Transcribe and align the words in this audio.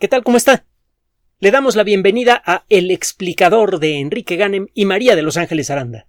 ¿Qué 0.00 0.08
tal? 0.08 0.24
¿Cómo 0.24 0.36
está? 0.36 0.66
Le 1.38 1.52
damos 1.52 1.76
la 1.76 1.84
bienvenida 1.84 2.42
a 2.44 2.64
El 2.68 2.90
explicador 2.90 3.78
de 3.78 4.00
Enrique 4.00 4.34
Ganem 4.34 4.66
y 4.74 4.86
María 4.86 5.14
de 5.14 5.22
Los 5.22 5.36
Ángeles 5.36 5.70
Aranda. 5.70 6.08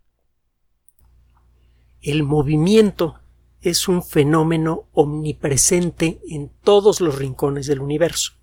El 2.02 2.24
movimiento 2.24 3.20
es 3.62 3.88
un 3.88 4.02
fenómeno 4.02 4.90
omnipresente 4.92 6.20
en 6.28 6.52
todos 6.64 7.00
los 7.00 7.16
rincones 7.20 7.68
del 7.68 7.80
universo. 7.80 8.34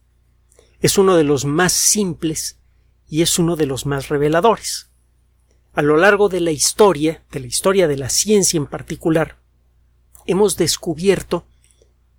Es 0.80 0.96
uno 0.96 1.16
de 1.16 1.24
los 1.24 1.45
más 1.45 1.72
simples 1.72 2.61
y 3.09 3.22
es 3.22 3.36
uno 3.40 3.56
de 3.56 3.66
los 3.66 3.84
más 3.84 4.11
reveladores. 4.11 4.93
A 5.72 5.82
lo 5.82 5.96
largo 5.96 6.29
de 6.29 6.40
la 6.40 6.52
historia, 6.52 7.24
de 7.32 7.40
la 7.40 7.48
historia 7.48 7.88
de 7.88 7.96
la 7.96 8.11
ciencia 8.11 8.59
en 8.59 8.66
particular, 8.66 9.38
hemos 10.24 10.56
descubierto 10.56 11.46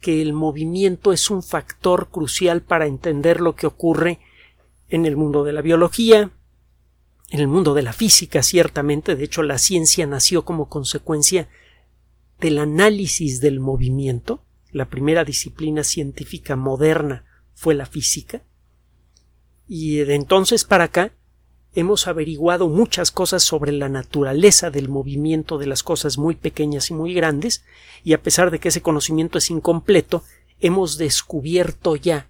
que 0.03 0.21
el 0.21 0.33
movimiento 0.33 1.13
es 1.13 1.31
un 1.31 1.41
factor 1.41 2.09
crucial 2.09 2.61
para 2.61 2.87
entender 2.87 3.39
lo 3.39 3.55
que 3.55 3.67
ocurre 3.67 4.19
en 4.89 5.05
el 5.05 5.15
mundo 5.15 5.45
de 5.45 5.53
la 5.53 5.61
biología, 5.61 6.29
en 7.29 7.39
el 7.39 7.47
mundo 7.47 7.73
de 7.73 7.83
la 7.83 7.93
física, 7.93 8.43
ciertamente. 8.43 9.15
De 9.15 9.23
hecho, 9.23 9.43
la 9.43 9.57
ciencia 9.57 10.05
nació 10.05 10.43
como 10.43 10.67
consecuencia 10.67 11.47
del 12.41 12.57
análisis 12.57 13.39
del 13.39 13.61
movimiento. 13.61 14.43
La 14.71 14.89
primera 14.89 15.23
disciplina 15.23 15.85
científica 15.85 16.57
moderna 16.57 17.23
fue 17.55 17.73
la 17.73 17.85
física. 17.85 18.43
Y 19.69 19.99
de 19.99 20.15
entonces 20.15 20.65
para 20.65 20.83
acá 20.83 21.13
hemos 21.75 22.07
averiguado 22.07 22.69
muchas 22.69 23.11
cosas 23.11 23.43
sobre 23.43 23.71
la 23.71 23.89
naturaleza 23.89 24.69
del 24.69 24.89
movimiento 24.89 25.57
de 25.57 25.67
las 25.67 25.83
cosas 25.83 26.17
muy 26.17 26.35
pequeñas 26.35 26.89
y 26.89 26.93
muy 26.93 27.13
grandes, 27.13 27.63
y 28.03 28.13
a 28.13 28.21
pesar 28.21 28.51
de 28.51 28.59
que 28.59 28.69
ese 28.69 28.81
conocimiento 28.81 29.37
es 29.37 29.49
incompleto, 29.49 30.23
hemos 30.59 30.97
descubierto 30.97 31.95
ya 31.95 32.29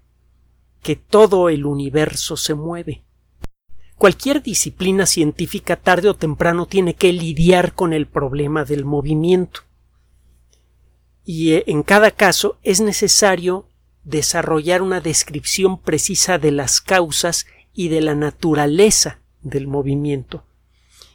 que 0.81 0.95
todo 0.95 1.49
el 1.49 1.65
universo 1.65 2.37
se 2.37 2.53
mueve. 2.53 3.03
Cualquier 3.97 4.41
disciplina 4.41 5.05
científica 5.05 5.75
tarde 5.75 6.09
o 6.09 6.15
temprano 6.15 6.65
tiene 6.65 6.93
que 6.93 7.13
lidiar 7.13 7.73
con 7.73 7.93
el 7.93 8.07
problema 8.07 8.65
del 8.65 8.85
movimiento. 8.85 9.61
Y 11.25 11.53
eh, 11.53 11.63
en 11.67 11.83
cada 11.83 12.11
caso 12.11 12.57
es 12.63 12.81
necesario 12.81 13.67
desarrollar 14.03 14.81
una 14.81 14.99
descripción 14.99 15.79
precisa 15.79 16.37
de 16.37 16.51
las 16.51 16.81
causas 16.81 17.45
y 17.73 17.87
de 17.87 18.01
la 18.01 18.13
naturaleza 18.13 19.22
del 19.43 19.67
movimiento. 19.67 20.43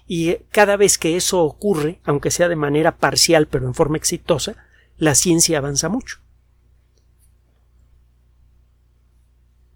Y 0.07 0.37
cada 0.51 0.77
vez 0.77 0.97
que 0.97 1.17
eso 1.17 1.43
ocurre, 1.43 2.01
aunque 2.05 2.31
sea 2.31 2.49
de 2.49 2.57
manera 2.57 2.97
parcial 2.97 3.47
pero 3.47 3.67
en 3.67 3.75
forma 3.75 3.97
exitosa, 3.97 4.57
la 4.97 5.15
ciencia 5.15 5.59
avanza 5.59 5.89
mucho. 5.89 6.19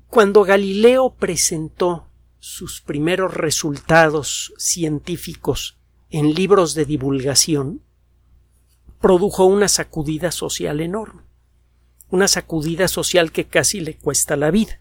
Cuando 0.09 0.43
Galileo 0.43 1.15
presentó 1.15 2.09
sus 2.39 2.81
primeros 2.81 3.35
resultados 3.35 4.53
científicos 4.59 5.79
en 6.11 6.35
libros 6.35 6.75
de 6.75 6.85
divulgación, 6.85 7.83
produjo 9.01 9.45
una 9.45 9.69
sacudida 9.69 10.31
social 10.31 10.81
enorme, 10.81 11.23
una 12.11 12.29
sacudida 12.29 12.89
social 12.89 13.33
que 13.33 13.47
casi 13.47 13.81
le 13.81 13.97
cuesta 13.97 14.37
la 14.37 14.51
vida. 14.51 14.81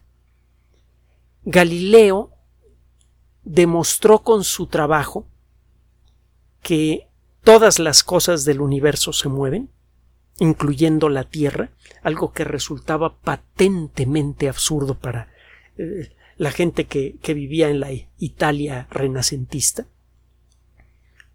Galileo 1.44 2.31
demostró 3.44 4.22
con 4.22 4.44
su 4.44 4.66
trabajo 4.66 5.26
que 6.62 7.08
todas 7.42 7.78
las 7.78 8.04
cosas 8.04 8.44
del 8.44 8.60
universo 8.60 9.12
se 9.12 9.28
mueven, 9.28 9.70
incluyendo 10.38 11.08
la 11.08 11.24
Tierra, 11.24 11.70
algo 12.02 12.32
que 12.32 12.44
resultaba 12.44 13.16
patentemente 13.18 14.48
absurdo 14.48 14.98
para 14.98 15.28
eh, 15.76 16.14
la 16.36 16.50
gente 16.50 16.86
que, 16.86 17.18
vivía 17.34 17.68
en 17.68 17.80
la 17.80 17.90
Italia 18.18 18.86
renacentista. 18.90 19.86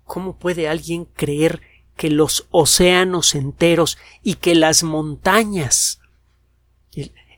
¿Cómo 0.04 0.38
puede 0.38 0.68
alguien 0.68 1.06
creer 1.06 1.62
que 1.96 2.10
los 2.10 2.48
océanos 2.52 3.36
enteros 3.36 3.98
y 4.24 4.36
que 4.36 4.56
las 4.56 4.84
montañas, 4.84 6.00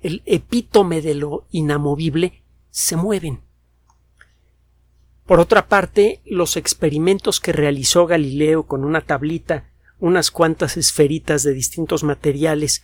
el 0.02 0.22
epítome 0.26 1.02
de 1.02 1.16
lo 1.16 1.48
inamovible, 1.52 2.44
se 2.70 2.96
mueven? 2.96 3.49
Por 5.30 5.40
otra 5.40 5.68
parte, 5.68 6.22
los 6.26 6.58
experimentos 6.58 7.40
que 7.40 7.54
realizó 7.54 8.08
Galileo 8.08 8.64
con 8.64 8.84
una 8.84 9.02
tablita, 9.02 9.70
unas 10.00 10.32
cuantas 10.32 10.76
esferitas 10.76 11.44
de 11.44 11.54
distintos 11.54 12.04
materiales 12.04 12.84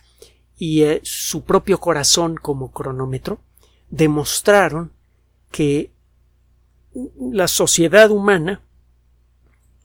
y 0.56 0.82
eh, 0.82 1.00
su 1.02 1.42
propio 1.42 1.80
corazón 1.80 2.36
como 2.36 2.70
cronómetro, 2.70 3.40
demostraron 3.90 4.92
que 5.50 5.90
la 7.32 7.48
sociedad 7.48 8.12
humana 8.12 8.62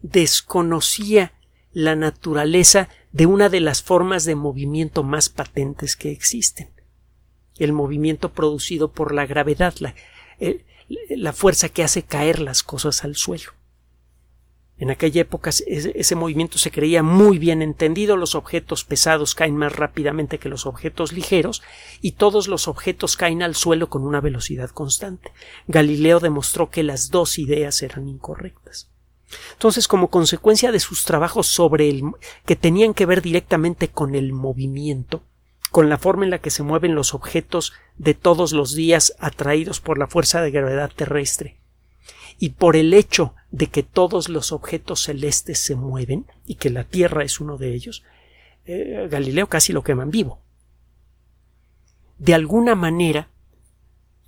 desconocía 0.04 1.34
la 1.74 1.96
naturaleza 1.96 2.90
de 3.12 3.26
una 3.26 3.50
de 3.50 3.60
las 3.60 3.82
formas 3.82 4.24
de 4.24 4.36
movimiento 4.36 5.02
más 5.02 5.30
patentes 5.30 5.96
que 5.96 6.12
existen 6.12 6.70
el 7.58 7.74
movimiento 7.74 8.34
producido 8.34 8.92
por 8.92 9.16
la 9.16 9.26
gravedad 9.26 9.74
la, 9.80 9.96
la 11.10 11.34
fuerza 11.34 11.70
que 11.70 11.84
hace 11.84 12.04
caer 12.04 12.40
las 12.40 12.64
cosas 12.64 13.04
al 13.04 13.16
suelo. 13.16 13.52
En 14.82 14.90
aquella 14.90 15.22
época 15.22 15.52
ese 15.68 16.16
movimiento 16.16 16.58
se 16.58 16.72
creía 16.72 17.04
muy 17.04 17.38
bien 17.38 17.62
entendido, 17.62 18.18
los 18.18 18.34
objetos 18.34 18.84
pesados 18.84 19.36
caen 19.36 19.56
más 19.56 19.76
rápidamente 19.76 20.40
que 20.40 20.50
los 20.50 20.66
objetos 20.66 21.14
ligeros 21.14 21.62
y 22.02 22.14
todos 22.14 22.48
los 22.48 22.68
objetos 22.68 23.16
caen 23.16 23.44
al 23.44 23.54
suelo 23.54 23.90
con 23.90 24.02
una 24.02 24.22
velocidad 24.22 24.72
constante. 24.72 25.34
Galileo 25.68 26.20
demostró 26.20 26.72
que 26.72 26.82
las 26.82 27.12
dos 27.12 27.38
ideas 27.38 27.84
eran 27.84 28.08
incorrectas. 28.08 28.90
Entonces, 29.54 29.88
como 29.88 30.10
consecuencia 30.10 30.72
de 30.72 30.80
sus 30.80 31.06
trabajos 31.06 31.46
sobre 31.46 31.88
el 31.88 32.02
que 32.48 32.56
tenían 32.56 32.96
que 32.96 33.06
ver 33.06 33.22
directamente 33.22 33.90
con 33.90 34.16
el 34.16 34.34
movimiento, 34.34 35.22
con 35.70 35.90
la 35.90 36.00
forma 36.00 36.26
en 36.26 36.32
la 36.32 36.40
que 36.40 36.50
se 36.50 36.64
mueven 36.64 36.96
los 36.96 37.14
objetos 37.14 37.72
de 38.02 38.16
todos 38.16 38.52
los 38.52 38.74
días 38.74 39.16
atraídos 39.20 39.80
por 39.80 40.00
la 40.00 40.08
fuerza 40.08 40.42
de 40.42 40.50
gravedad 40.50 40.90
terrestre 40.96 41.58
y 42.40 42.50
por 42.50 42.76
el 42.76 42.96
hecho 42.96 43.36
de 43.52 43.68
que 43.68 43.84
todos 43.84 44.28
los 44.28 44.52
objetos 44.52 45.04
celestes 45.04 45.60
se 45.60 45.76
mueven 45.76 46.26
y 46.48 46.56
que 46.56 46.72
la 46.72 46.84
Tierra 46.84 47.24
es 47.24 47.40
uno 47.40 47.60
de 47.60 47.76
ellos, 47.76 48.02
eh, 48.66 49.08
Galileo 49.12 49.48
casi 49.50 49.72
lo 49.72 49.84
queman 49.84 50.10
vivo. 50.10 50.40
De 52.18 52.34
alguna 52.34 52.74
manera, 52.74 53.30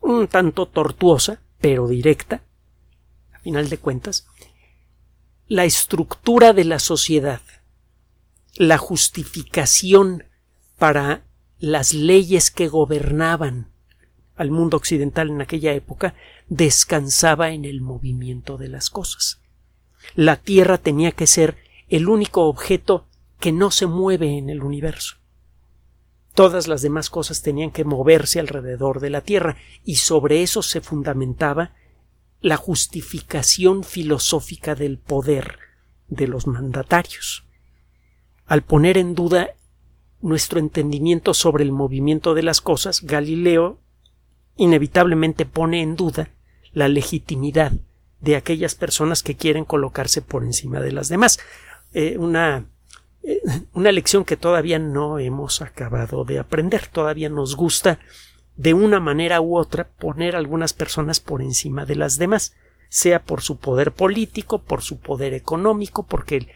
un 0.01 0.28
tanto 0.28 0.67
tortuosa, 0.67 1.41
pero 1.59 1.88
directa, 1.88 2.44
a 3.34 3.40
final 3.40 3.69
de 3.69 3.79
cuentas, 3.79 4.28
la 5.47 5.66
estructura 5.66 6.53
de 6.53 6.66
la 6.66 6.78
sociedad, 6.78 7.41
la 8.53 8.78
justificación 8.78 10.25
para 10.78 11.23
las 11.63 11.94
leyes 11.94 12.51
que 12.51 12.68
gobernaban 12.68 13.69
al 14.35 14.51
mundo 14.51 14.75
occidental 14.75 15.29
en 15.29 15.40
aquella 15.40 15.72
época 15.72 16.13
descansaba 16.50 17.51
en 17.51 17.63
el 17.63 17.79
movimiento 17.79 18.57
de 18.57 18.68
las 18.68 18.90
cosas. 18.90 19.40
La 20.13 20.35
Tierra 20.35 20.78
tenía 20.78 21.13
que 21.13 21.25
ser 21.25 21.56
el 21.88 22.09
único 22.09 22.47
objeto 22.47 23.07
que 23.40 23.53
no 23.53 23.72
se 23.72 23.85
mueve 23.85 24.38
en 24.38 24.50
el 24.50 24.62
universo. 24.62 25.16
Todas 26.34 26.68
las 26.68 26.81
demás 26.81 27.09
cosas 27.09 27.41
tenían 27.41 27.72
que 27.72 27.85
moverse 27.85 28.41
alrededor 28.41 29.00
de 29.00 29.12
la 29.12 29.22
Tierra 29.22 29.56
y 29.85 29.96
sobre 29.96 30.44
eso 30.44 30.63
se 30.63 30.81
fundamentaba 30.81 31.72
la 32.41 32.57
justificación 32.57 33.85
filosófica 33.85 34.75
del 34.75 34.97
poder 34.97 35.59
de 36.09 36.28
los 36.28 36.46
mandatarios. 36.46 37.46
Al 38.46 38.63
poner 38.63 38.97
en 38.97 39.16
duda 39.16 39.52
nuestro 40.23 40.59
entendimiento 40.59 41.34
sobre 41.34 41.63
el 41.63 41.72
movimiento 41.72 42.34
de 42.34 42.44
las 42.44 42.61
cosas, 42.61 43.01
Galileo 43.01 43.78
inevitablemente 44.56 45.46
pone 45.46 45.81
en 45.81 45.96
duda 45.96 46.29
la 46.72 46.87
legitimidad 46.87 47.73
de 48.22 48.37
aquellas 48.37 48.73
personas 48.73 49.22
que 49.22 49.35
quieren 49.35 49.66
colocarse 49.66 50.22
por 50.22 50.43
encima 50.43 50.79
de 50.79 50.93
las 50.93 51.09
demás. 51.09 51.40
Eh, 51.93 52.17
una, 52.17 52.66
eh, 53.22 53.41
una 53.73 53.91
lección 53.91 54.23
que 54.23 54.37
todavía 54.37 54.79
no 54.79 55.20
hemos 55.20 55.61
acabado 55.61 56.23
de 56.23 56.40
aprender. 56.40 56.87
Todavía 56.87 57.28
nos 57.29 57.58
gusta 57.58 57.99
de 58.55 58.73
una 58.73 59.02
manera 59.02 59.41
u 59.41 59.58
otra 59.58 59.90
poner 59.90 60.37
algunas 60.37 60.72
personas 60.72 61.19
por 61.19 61.41
encima 61.41 61.85
de 61.85 61.96
las 61.96 62.17
demás, 62.17 62.55
sea 62.87 63.23
por 63.23 63.41
su 63.41 63.58
poder 63.58 63.91
político, 63.91 64.61
por 64.61 64.81
su 64.84 64.99
poder 64.99 65.34
económico, 65.34 66.03
porque 66.03 66.47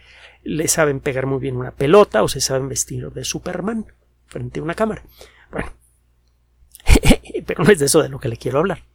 le 0.48 0.70
saben 0.70 1.02
pegar 1.02 1.26
muy 1.26 1.40
bien 1.40 1.58
una 1.58 1.72
pelota 1.72 2.24
o 2.24 2.30
se 2.30 2.40
saben 2.40 2.70
vestir 2.70 3.12
de 3.12 3.26
Superman 3.26 3.86
frente 4.28 4.62
a 4.62 4.64
una 4.64 4.76
cámara. 4.76 5.04
Bueno, 5.52 5.74
pero 7.46 7.66
no 7.66 7.70
es 7.70 7.80
de 7.80 7.88
eso 7.88 8.02
de 8.02 8.08
lo 8.08 8.20
que 8.20 8.30
le 8.30 8.38
quiero 8.38 8.60
hablar. 8.60 8.86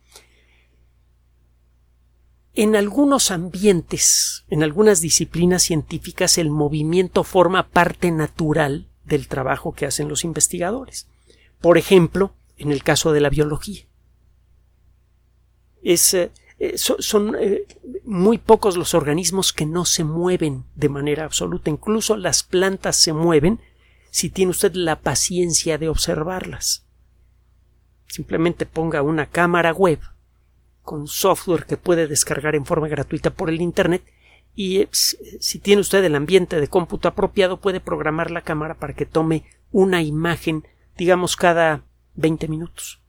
En 2.54 2.74
algunos 2.74 3.30
ambientes, 3.30 4.44
en 4.48 4.62
algunas 4.62 5.02
disciplinas 5.02 5.62
científicas, 5.62 6.38
el 6.38 6.48
movimiento 6.48 7.22
forma 7.22 7.68
parte 7.68 8.10
natural 8.10 8.88
del 9.04 9.28
trabajo 9.28 9.74
que 9.74 9.84
hacen 9.84 10.08
los 10.08 10.24
investigadores. 10.24 11.06
Por 11.60 11.76
ejemplo, 11.76 12.34
en 12.56 12.72
el 12.72 12.82
caso 12.82 13.12
de 13.12 13.20
la 13.20 13.28
biología. 13.28 13.82
Es, 15.82 16.14
eh, 16.14 16.30
eh, 16.58 16.78
son 16.78 17.36
eh, 17.38 17.66
muy 18.12 18.38
pocos 18.38 18.76
los 18.76 18.94
organismos 18.94 19.52
que 19.52 19.66
no 19.66 19.84
se 19.84 20.04
mueven 20.04 20.64
de 20.74 20.88
manera 20.88 21.24
absoluta. 21.24 21.70
Incluso 21.70 22.16
las 22.16 22.42
plantas 22.42 22.96
se 22.96 23.12
mueven 23.12 23.60
si 24.10 24.30
tiene 24.30 24.50
usted 24.50 24.74
la 24.74 25.00
paciencia 25.00 25.78
de 25.78 25.88
observarlas. 25.88 26.84
Simplemente 28.06 28.66
ponga 28.66 29.02
una 29.02 29.26
cámara 29.26 29.72
web 29.72 29.98
con 30.82 31.08
software 31.08 31.64
que 31.64 31.76
puede 31.76 32.06
descargar 32.06 32.54
en 32.54 32.66
forma 32.66 32.88
gratuita 32.88 33.30
por 33.30 33.48
el 33.48 33.60
Internet 33.60 34.02
y 34.54 34.86
si 34.90 35.58
tiene 35.58 35.80
usted 35.80 36.04
el 36.04 36.14
ambiente 36.14 36.60
de 36.60 36.68
cómputo 36.68 37.08
apropiado 37.08 37.60
puede 37.60 37.80
programar 37.80 38.30
la 38.30 38.42
cámara 38.42 38.74
para 38.74 38.92
que 38.92 39.06
tome 39.06 39.44
una 39.70 40.02
imagen 40.02 40.66
digamos 40.96 41.36
cada 41.36 41.84
20 42.14 42.48
minutos. 42.48 43.01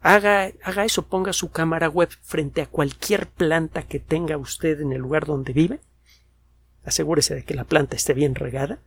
Haga, 0.00 0.52
eso, 0.84 1.06
ponga 1.06 1.32
su 1.32 1.50
cámara 1.50 1.88
web 1.88 2.08
frente 2.22 2.62
a 2.62 2.66
cualquier 2.66 3.26
planta 3.28 3.82
que 3.82 3.98
tenga 3.98 4.36
usted 4.36 4.80
en 4.80 4.92
el 4.92 5.00
lugar 5.00 5.26
donde 5.26 5.52
vive. 5.52 5.80
Asegúrese 6.84 7.34
de 7.34 7.44
que 7.44 7.54
la 7.54 7.64
planta 7.64 7.96
esté 7.96 8.14
bien 8.14 8.34
regada 8.34 8.78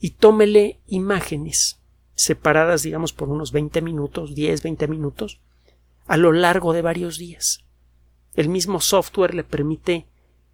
y 0.00 0.10
tómele 0.10 0.80
imágenes 0.86 1.80
separadas, 2.14 2.82
digamos, 2.82 3.12
por 3.12 3.28
unos 3.28 3.52
20 3.52 3.80
minutos, 3.82 4.34
10, 4.34 4.62
20 4.62 4.88
minutos, 4.88 5.40
a 6.06 6.16
lo 6.16 6.32
largo 6.32 6.72
de 6.72 6.82
varios 6.82 7.18
días. 7.18 7.64
El 8.34 8.48
mismo 8.48 8.80
software 8.80 9.34
le 9.34 9.44
permite 9.44 10.06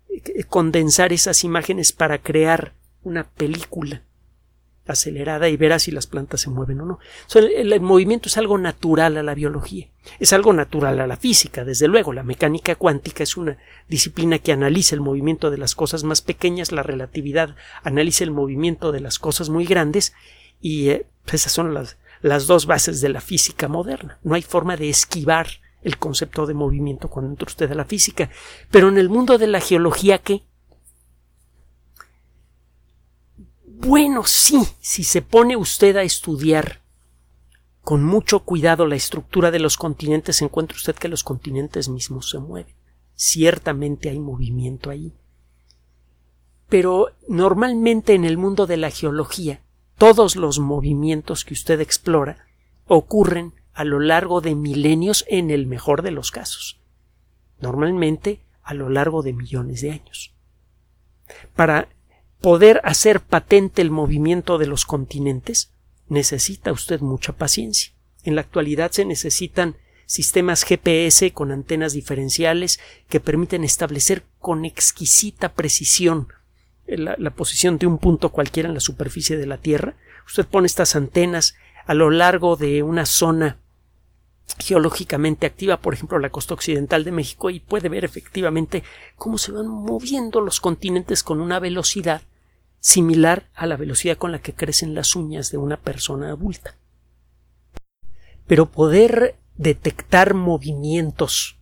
eh, 0.09 0.45
condensar 0.45 1.13
esas 1.13 1.45
imágenes 1.45 1.93
para 1.93 2.19
crear 2.19 2.75
una 3.03 3.25
película 3.25 4.03
acelerada 4.87 5.49
y 5.49 5.57
verá 5.57 5.79
si 5.79 5.91
las 5.91 6.07
plantas 6.07 6.41
se 6.41 6.51
mueven 6.51 6.81
o 6.81 6.87
no. 6.87 6.99
el, 7.35 7.81
movimiento 7.81 8.29
es 8.29 8.37
algo 8.37 8.59
natural 8.59 9.17
a 9.17 9.23
la 9.23 9.35
biología, 9.35 9.89
es 10.19 10.33
algo 10.33 10.53
natural 10.53 11.01
a 11.01 11.07
la 11.07 11.17
física, 11.17 11.65
desde 11.65 11.89
luego. 11.89 12.13
La 12.13 12.23
mecánica 12.23 12.75
cuántica 12.75 13.23
es 13.23 13.37
una 13.37 13.59
disciplina 13.89 14.39
que 14.39 14.53
analiza 14.53 14.95
el 14.95 15.01
movimiento 15.01 15.51
de 15.51 15.59
las 15.59 15.75
cosas 15.75 16.05
más 16.05 16.21
pequeñas, 16.21 16.73
la 16.73 16.83
relatividad 16.83 17.55
analiza 17.83 18.25
el 18.25 18.33
movimiento 18.33 18.93
de 18.93 19.01
las 19.01 19.19
cosas 19.19 19.49
muy 19.49 19.65
grandes 19.65 20.13
y 20.61 20.91
eh, 20.91 21.07
esas 21.33 21.53
son 21.53 21.75
las, 21.75 21.97
las 22.21 22.47
dos 22.47 22.67
bases 22.67 23.01
de 23.01 23.09
la 23.09 23.21
física 23.21 23.69
moderna. 23.69 24.19
No 24.23 24.35
hay 24.35 24.43
forma 24.43 24.77
de 24.77 24.89
esquivar 24.89 25.49
el 25.83 25.99
concepto 25.99 26.47
de 26.47 26.55
movimiento 26.55 27.09
cuando 27.09 27.33
entra 27.33 27.47
usted 27.47 27.71
a 27.71 27.75
la 27.75 27.85
física. 27.85 28.31
Pero 28.71 28.89
en 28.89 28.99
el 28.99 29.09
mundo 29.09 29.39
de 29.39 29.49
la 29.49 29.61
geología, 29.61 30.19
¿qué? 30.19 30.43
Bueno, 33.79 34.25
sí, 34.25 34.63
si 34.81 35.05
se 35.05 35.23
pone 35.23 35.57
usted 35.57 35.97
a 35.97 36.03
estudiar 36.03 36.83
con 37.83 38.05
mucho 38.05 38.41
cuidado 38.41 38.87
la 38.87 38.95
estructura 38.95 39.51
de 39.51 39.59
los 39.59 39.77
continentes, 39.77 40.41
encuentra 40.41 40.77
usted 40.77 40.95
que 40.95 41.09
los 41.09 41.25
continentes 41.25 41.89
mismos 41.89 42.31
se 42.31 42.39
mueven. 42.39 42.75
Ciertamente 43.15 44.09
hay 44.09 44.21
movimiento 44.21 44.91
ahí. 44.91 45.13
Pero 46.69 47.11
normalmente 47.29 48.15
en 48.15 48.25
el 48.25 48.39
mundo 48.39 48.67
de 48.67 48.77
la 48.77 48.91
geología, 48.91 49.63
todos 49.99 50.37
los 50.37 50.59
movimientos 50.59 51.45
que 51.45 51.55
usted 51.55 51.81
explora 51.81 52.47
ocurren 52.87 53.53
a 53.75 53.85
lo 53.85 54.01
largo 54.01 54.41
de 54.41 54.55
milenios 54.55 55.25
en 55.29 55.51
el 55.51 55.67
mejor 55.67 56.03
de 56.03 56.13
los 56.13 56.31
casos. 56.31 56.81
Normalmente 57.61 58.45
a 58.63 58.75
lo 58.75 58.89
largo 58.89 59.23
de 59.23 59.33
millones 59.33 59.81
de 59.81 59.91
años. 59.91 60.35
Para 61.57 61.89
poder 62.43 62.81
hacer 62.85 63.21
patente 63.21 63.81
el 63.83 63.91
movimiento 63.91 64.59
de 64.59 64.67
los 64.67 64.85
continentes, 64.85 65.71
necesita 66.09 66.73
usted 66.73 67.01
mucha 67.01 67.33
paciencia. 67.33 67.93
En 68.25 68.35
la 68.35 68.43
actualidad 68.43 68.91
se 68.91 69.05
necesitan 69.05 69.77
sistemas 70.07 70.65
GPS 70.65 71.33
con 71.33 71.53
antenas 71.53 71.93
diferenciales 71.93 72.81
que 73.09 73.21
permiten 73.21 73.65
establecer 73.65 74.25
con 74.41 74.65
exquisita 74.65 75.55
precisión 75.55 76.29
la, 76.87 77.15
la, 77.17 77.31
posición 77.31 77.79
de 77.79 77.87
un 77.87 77.99
punto 77.99 78.31
cualquiera 78.31 78.69
en 78.69 78.75
la 78.75 78.81
superficie 78.81 79.39
de 79.39 79.47
la 79.47 79.59
Tierra. 79.59 79.95
Usted 80.27 80.45
pone 80.45 80.67
estas 80.67 80.97
antenas 80.97 81.55
a 81.87 81.95
lo 81.95 82.11
largo 82.11 82.57
de 82.57 82.83
una 82.83 83.07
zona 83.07 83.59
geológicamente 84.59 85.47
activa, 85.47 85.81
por 85.81 85.95
ejemplo, 85.95 86.19
la 86.19 86.31
costa 86.31 86.55
occidental 86.55 87.05
de 87.05 87.13
México, 87.13 87.51
y 87.51 87.61
puede 87.61 87.89
ver 87.89 88.05
efectivamente 88.05 88.83
cómo 89.17 89.39
se 89.39 89.53
van 89.53 89.69
moviendo 89.69 90.41
los 90.41 90.61
continentes 90.61 91.23
con 91.23 91.41
una 91.41 91.61
velocidad 91.61 92.23
similar 92.83 93.49
a 93.55 93.67
la 93.67 93.77
velocidad 93.77 94.19
con 94.19 94.33
la 94.33 94.41
que 94.41 94.55
crecen 94.55 94.95
las 94.95 95.15
uñas 95.15 95.53
de 95.53 95.57
una 95.57 95.77
persona 95.79 96.31
adulta. 96.31 96.75
Pero 98.47 98.71
poder 98.71 99.37
detectar 99.57 100.35
movimientos 100.35 101.57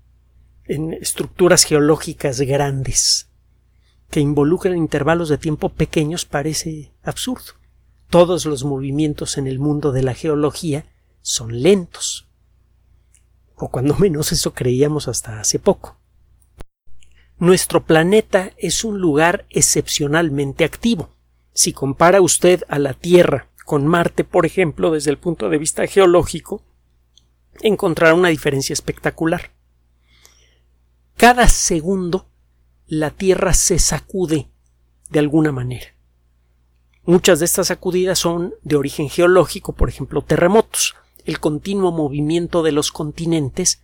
en 0.65 0.95
estructuras 0.95 1.65
geológicas 1.65 2.41
grandes 2.41 3.29
que 4.11 4.21
involucran 4.21 4.79
intervalos 4.79 5.29
de 5.29 5.37
tiempo 5.37 5.69
pequeños 5.69 6.25
parece 6.25 6.91
absurdo. 7.03 7.53
Todos 8.09 8.47
los 8.47 8.65
movimientos 8.65 9.37
en 9.37 9.47
el 9.47 9.59
mundo 9.59 9.93
de 9.93 10.03
la 10.03 10.15
geología 10.15 10.87
son 11.21 11.63
lentos. 11.63 12.29
O 13.57 13.69
cuando 13.69 13.95
menos 13.99 14.33
eso 14.33 14.55
creíamos 14.55 15.07
hasta 15.07 15.39
hace 15.39 15.59
poco. 15.59 16.00
Nuestro 17.41 17.87
planeta 17.87 18.53
es 18.59 18.85
un 18.85 19.01
lugar 19.01 19.47
excepcionalmente 19.49 20.63
activo. 20.63 21.09
Si 21.55 21.73
compara 21.73 22.21
usted 22.21 22.65
a 22.69 22.79
la 22.79 22.93
Tierra 22.93 23.49
con 23.65 23.87
Marte, 23.87 24.25
por 24.25 24.45
ejemplo, 24.45 24.91
desde 24.91 25.11
el 25.11 25.17
punto 25.17 25.49
de 25.49 25.57
vista 25.57 25.87
geológico, 25.87 26.63
encontrará 27.63 28.13
una 28.13 28.29
diferencia 28.29 28.75
espectacular. 28.75 29.53
Cada 31.17 31.49
segundo 31.49 32.27
la 32.87 33.11
Tierra 33.11 33.55
se 33.55 33.79
sacude 33.79 34.51
de 35.09 35.19
alguna 35.19 35.51
manera. 35.51 35.95
Muchas 37.05 37.39
de 37.39 37.47
estas 37.47 37.69
sacudidas 37.69 38.19
son 38.19 38.53
de 38.65 38.77
origen 38.77 39.09
geológico, 39.09 39.73
por 39.73 39.89
ejemplo, 39.89 40.21
terremotos. 40.21 40.95
El 41.25 41.41
continuo 41.41 41.91
movimiento 41.91 42.63
de 42.63 42.73
los 42.73 42.93
continentes 42.93 43.83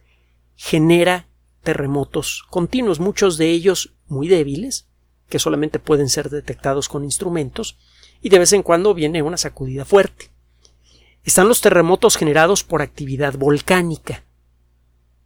genera 0.56 1.26
terremotos 1.66 2.44
continuos, 2.48 3.00
muchos 3.00 3.38
de 3.38 3.50
ellos 3.50 3.92
muy 4.06 4.28
débiles, 4.28 4.86
que 5.28 5.40
solamente 5.40 5.80
pueden 5.80 6.08
ser 6.08 6.30
detectados 6.30 6.88
con 6.88 7.02
instrumentos, 7.02 7.76
y 8.22 8.28
de 8.28 8.38
vez 8.38 8.52
en 8.52 8.62
cuando 8.62 8.94
viene 8.94 9.20
una 9.20 9.36
sacudida 9.36 9.84
fuerte. 9.84 10.30
Están 11.24 11.48
los 11.48 11.60
terremotos 11.60 12.16
generados 12.16 12.62
por 12.62 12.82
actividad 12.82 13.34
volcánica, 13.34 14.22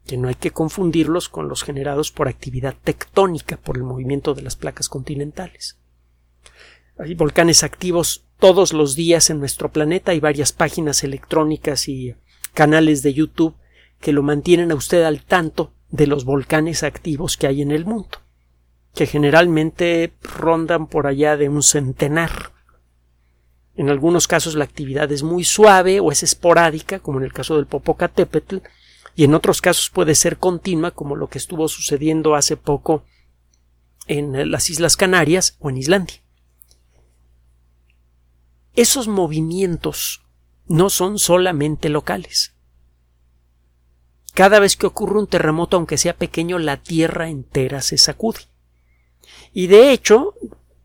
que 0.06 0.16
no 0.16 0.28
hay 0.28 0.34
que 0.34 0.50
confundirlos 0.50 1.28
con 1.28 1.46
los 1.46 1.62
generados 1.62 2.10
por 2.10 2.26
actividad 2.26 2.74
tectónica, 2.82 3.58
por 3.58 3.76
el 3.76 3.82
movimiento 3.82 4.32
de 4.32 4.40
las 4.40 4.56
placas 4.56 4.88
continentales. 4.88 5.76
Hay 6.96 7.12
volcanes 7.12 7.64
activos 7.64 8.24
todos 8.38 8.72
los 8.72 8.94
días 8.94 9.28
en 9.28 9.40
nuestro 9.40 9.70
planeta, 9.70 10.12
hay 10.12 10.20
varias 10.20 10.52
páginas 10.52 11.04
electrónicas 11.04 11.86
y 11.86 12.14
canales 12.54 13.02
de 13.02 13.12
YouTube 13.12 13.56
que 14.00 14.14
lo 14.14 14.22
mantienen 14.22 14.72
a 14.72 14.76
usted 14.76 15.02
al 15.02 15.22
tanto 15.22 15.74
de 15.90 16.06
los 16.06 16.24
volcanes 16.24 16.82
activos 16.82 17.36
que 17.36 17.46
hay 17.46 17.62
en 17.62 17.70
el 17.70 17.84
mundo, 17.84 18.18
que 18.94 19.06
generalmente 19.06 20.12
rondan 20.22 20.86
por 20.86 21.06
allá 21.06 21.36
de 21.36 21.48
un 21.48 21.62
centenar. 21.62 22.52
En 23.74 23.88
algunos 23.88 24.28
casos 24.28 24.54
la 24.54 24.64
actividad 24.64 25.10
es 25.10 25.22
muy 25.22 25.44
suave 25.44 26.00
o 26.00 26.12
es 26.12 26.22
esporádica, 26.22 27.00
como 27.00 27.18
en 27.18 27.24
el 27.24 27.32
caso 27.32 27.56
del 27.56 27.66
Popocatépetl, 27.66 28.58
y 29.16 29.24
en 29.24 29.34
otros 29.34 29.60
casos 29.60 29.90
puede 29.90 30.14
ser 30.14 30.38
continua, 30.38 30.92
como 30.92 31.16
lo 31.16 31.28
que 31.28 31.38
estuvo 31.38 31.68
sucediendo 31.68 32.34
hace 32.34 32.56
poco 32.56 33.04
en 34.06 34.50
las 34.50 34.70
Islas 34.70 34.96
Canarias 34.96 35.56
o 35.60 35.70
en 35.70 35.76
Islandia. 35.76 36.22
Esos 38.74 39.08
movimientos 39.08 40.22
no 40.66 40.90
son 40.90 41.18
solamente 41.18 41.88
locales. 41.88 42.54
Cada 44.34 44.60
vez 44.60 44.76
que 44.76 44.86
ocurre 44.86 45.18
un 45.18 45.26
terremoto, 45.26 45.76
aunque 45.76 45.98
sea 45.98 46.16
pequeño, 46.16 46.58
la 46.58 46.76
Tierra 46.76 47.28
entera 47.28 47.82
se 47.82 47.98
sacude. 47.98 48.40
Y 49.52 49.66
de 49.66 49.92
hecho, 49.92 50.34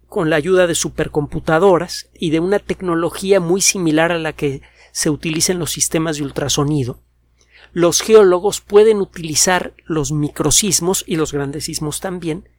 con 0.07 0.29
la 0.29 0.35
ayuda 0.35 0.67
de 0.67 0.75
supercomputadoras 0.75 2.09
y 2.13 2.31
de 2.31 2.39
una 2.39 2.59
tecnología 2.59 3.39
muy 3.39 3.61
similar 3.61 4.11
a 4.11 4.19
la 4.19 4.33
que 4.33 4.61
se 4.91 5.09
utiliza 5.09 5.51
en 5.51 5.59
los 5.59 5.71
sistemas 5.71 6.17
de 6.17 6.23
ultrasonido, 6.23 6.99
los 7.71 8.01
geólogos 8.01 8.61
pueden 8.61 8.97
utilizar 8.97 9.73
los 9.85 10.11
microsismos 10.11 11.03
y 11.05 11.17
los 11.17 11.33
grandes 11.33 11.65
sismos 11.65 11.99
también 11.99 12.49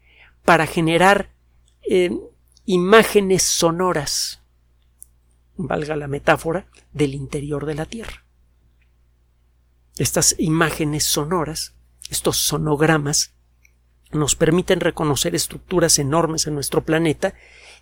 para 0.44 0.66
generar 0.66 1.32
eh, 1.88 2.10
imágenes 2.66 3.42
sonoras, 3.42 4.42
valga 5.56 5.96
la 5.96 6.06
metáfora, 6.06 6.66
del 6.92 7.14
interior 7.14 7.66
de 7.66 7.74
la 7.74 7.86
Tierra 7.86 8.25
estas 9.98 10.34
imágenes 10.38 11.04
sonoras, 11.04 11.74
estos 12.10 12.36
sonogramas, 12.36 13.32
nos 14.12 14.36
permiten 14.36 14.80
reconocer 14.80 15.34
estructuras 15.34 15.98
enormes 15.98 16.46
en 16.46 16.54
nuestro 16.54 16.84
planeta 16.84 17.34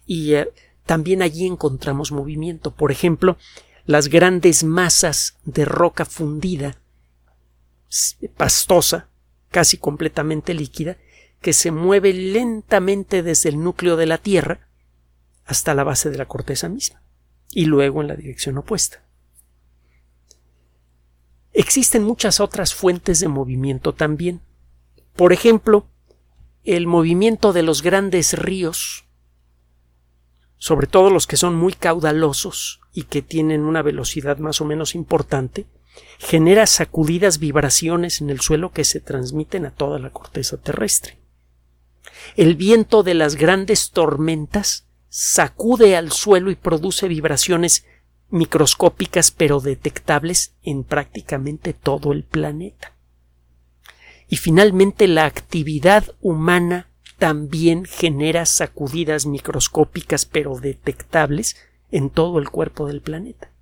y 0.06 0.35
eh, 0.35 0.49
también 0.87 1.23
allí 1.23 1.47
encontramos 1.47 2.12
movimiento. 2.12 2.73
Por 2.73 2.92
ejemplo, 2.92 3.37
las 3.85 4.09
grandes 4.09 4.64
masas 4.64 5.37
de 5.44 5.64
roca 5.64 6.04
fundida, 6.04 6.78
pastosa, 8.37 9.09
casi 9.50 9.76
completamente 9.76 10.54
líquida, 10.54 10.97
que 11.40 11.52
se 11.52 11.71
mueve 11.71 12.12
lentamente 12.14 13.23
desde 13.23 13.50
el 13.50 13.62
núcleo 13.62 13.97
de 13.97 14.06
la 14.06 14.18
Tierra 14.18 14.68
hasta 15.44 15.75
la 15.75 15.85
base 15.85 16.11
de 16.11 16.16
la 16.16 16.26
corteza 16.26 16.68
misma, 16.71 17.02
y 17.50 17.66
luego 17.66 18.00
en 18.00 18.09
la 18.09 18.16
dirección 18.16 18.56
opuesta. 18.56 19.03
Existen 21.54 22.02
muchas 22.02 22.40
otras 22.40 22.75
fuentes 22.75 23.20
de 23.20 23.28
movimiento 23.28 23.94
también. 23.94 24.40
Por 25.14 25.32
ejemplo, 25.32 25.87
el 26.64 26.88
movimiento 26.88 27.52
de 27.52 27.62
los 27.62 27.82
grandes 27.82 28.37
ríos, 28.37 29.04
sobre 30.58 30.88
todo 30.88 31.11
los 31.11 31.28
que 31.28 31.37
son 31.37 31.54
muy 31.54 31.73
caudalosos 31.73 32.80
y 32.92 33.04
que 33.04 33.23
tienen 33.23 33.62
una 33.62 33.82
velocidad 33.82 34.38
más 34.38 34.61
o 34.61 34.64
menos 34.64 34.96
importante, 34.96 35.66
genera 36.18 36.66
sacudidas 36.66 37.38
vibraciones 37.38 38.20
en 38.20 38.30
el 38.30 38.40
suelo 38.40 38.73
que 38.73 38.82
se 38.82 38.99
transmiten 38.99 39.64
a 39.64 39.70
toda 39.70 40.00
la 40.00 40.11
corteza 40.11 40.56
terrestre. 40.56 41.18
El 42.37 42.56
viento 42.56 43.04
de 43.04 43.14
las 43.14 43.37
grandes 43.37 43.90
tormentas 43.90 44.87
sacude 45.08 45.96
al 45.96 46.11
suelo 46.11 46.50
y 46.50 46.56
produce 46.56 47.06
vibraciones 47.06 47.84
microscópicas 48.35 49.31
pero 49.31 49.61
detectables 49.61 50.55
en 50.64 50.83
prácticamente 50.83 51.73
todo 51.73 52.11
el 52.11 52.25
planeta. 52.25 52.93
Y 54.29 54.38
finalmente 54.38 55.07
la 55.07 55.25
actividad 55.25 56.05
humana 56.21 56.88
también 57.17 57.85
genera 57.85 58.45
sacudidas 58.45 59.25
microscópicas 59.26 60.26
pero 60.26 60.59
detectables 60.59 61.57
en 61.93 62.11
todo 62.11 62.41
el 62.41 62.50
cuerpo 62.50 62.88
del 62.88 63.03
planeta. 63.03 63.53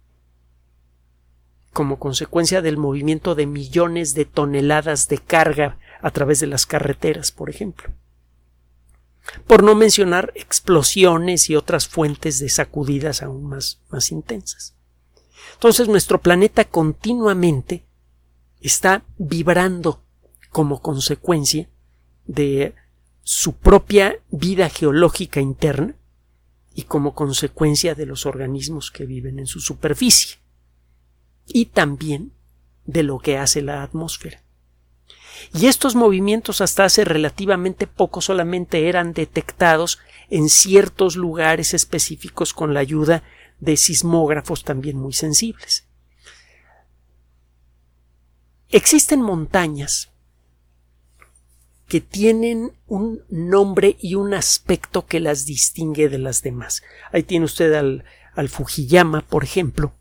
Como 1.74 1.98
consecuencia 1.98 2.62
del 2.62 2.78
movimiento 2.78 3.34
de 3.34 3.46
millones 3.46 4.14
de 4.14 4.24
toneladas 4.24 5.06
de 5.08 5.18
carga 5.18 5.76
a 6.00 6.10
través 6.12 6.40
de 6.40 6.46
las 6.46 6.64
carreteras, 6.64 7.30
por 7.30 7.50
ejemplo 7.50 7.92
por 9.46 9.62
no 9.62 9.74
mencionar 9.74 10.32
explosiones 10.34 11.48
y 11.50 11.56
otras 11.56 11.88
fuentes 11.88 12.38
de 12.38 12.48
sacudidas 12.48 13.22
aún 13.22 13.44
más, 13.44 13.80
más 13.90 14.10
intensas. 14.10 14.74
Entonces 15.54 15.88
nuestro 15.88 16.20
planeta 16.20 16.64
continuamente 16.64 17.84
está 18.60 19.04
vibrando 19.18 20.02
como 20.50 20.80
consecuencia 20.80 21.68
de 22.26 22.74
su 23.22 23.54
propia 23.54 24.18
vida 24.30 24.68
geológica 24.68 25.40
interna 25.40 25.94
y 26.74 26.82
como 26.82 27.14
consecuencia 27.14 27.94
de 27.94 28.06
los 28.06 28.26
organismos 28.26 28.90
que 28.90 29.06
viven 29.06 29.38
en 29.38 29.46
su 29.46 29.60
superficie 29.60 30.38
y 31.46 31.66
también 31.66 32.32
de 32.84 33.02
lo 33.02 33.18
que 33.18 33.38
hace 33.38 33.62
la 33.62 33.82
atmósfera. 33.82 34.41
Y 35.54 35.66
estos 35.66 35.94
movimientos 35.94 36.60
hasta 36.60 36.84
hace 36.84 37.04
relativamente 37.04 37.86
poco 37.86 38.20
solamente 38.20 38.88
eran 38.88 39.12
detectados 39.12 39.98
en 40.30 40.48
ciertos 40.48 41.16
lugares 41.16 41.74
específicos 41.74 42.54
con 42.54 42.74
la 42.74 42.80
ayuda 42.80 43.22
de 43.60 43.76
sismógrafos 43.76 44.64
también 44.64 44.96
muy 44.98 45.12
sensibles. 45.12 45.86
Existen 48.68 49.20
montañas 49.20 50.10
que 51.86 52.00
tienen 52.00 52.72
un 52.86 53.22
nombre 53.28 53.98
y 54.00 54.14
un 54.14 54.32
aspecto 54.32 55.04
que 55.04 55.20
las 55.20 55.44
distingue 55.44 56.08
de 56.08 56.18
las 56.18 56.42
demás. 56.42 56.82
Ahí 57.12 57.22
tiene 57.22 57.44
usted 57.44 57.74
al, 57.74 58.48
Fujiyama, 58.48 59.20
por 59.20 59.44
ejemplo, 59.44 59.92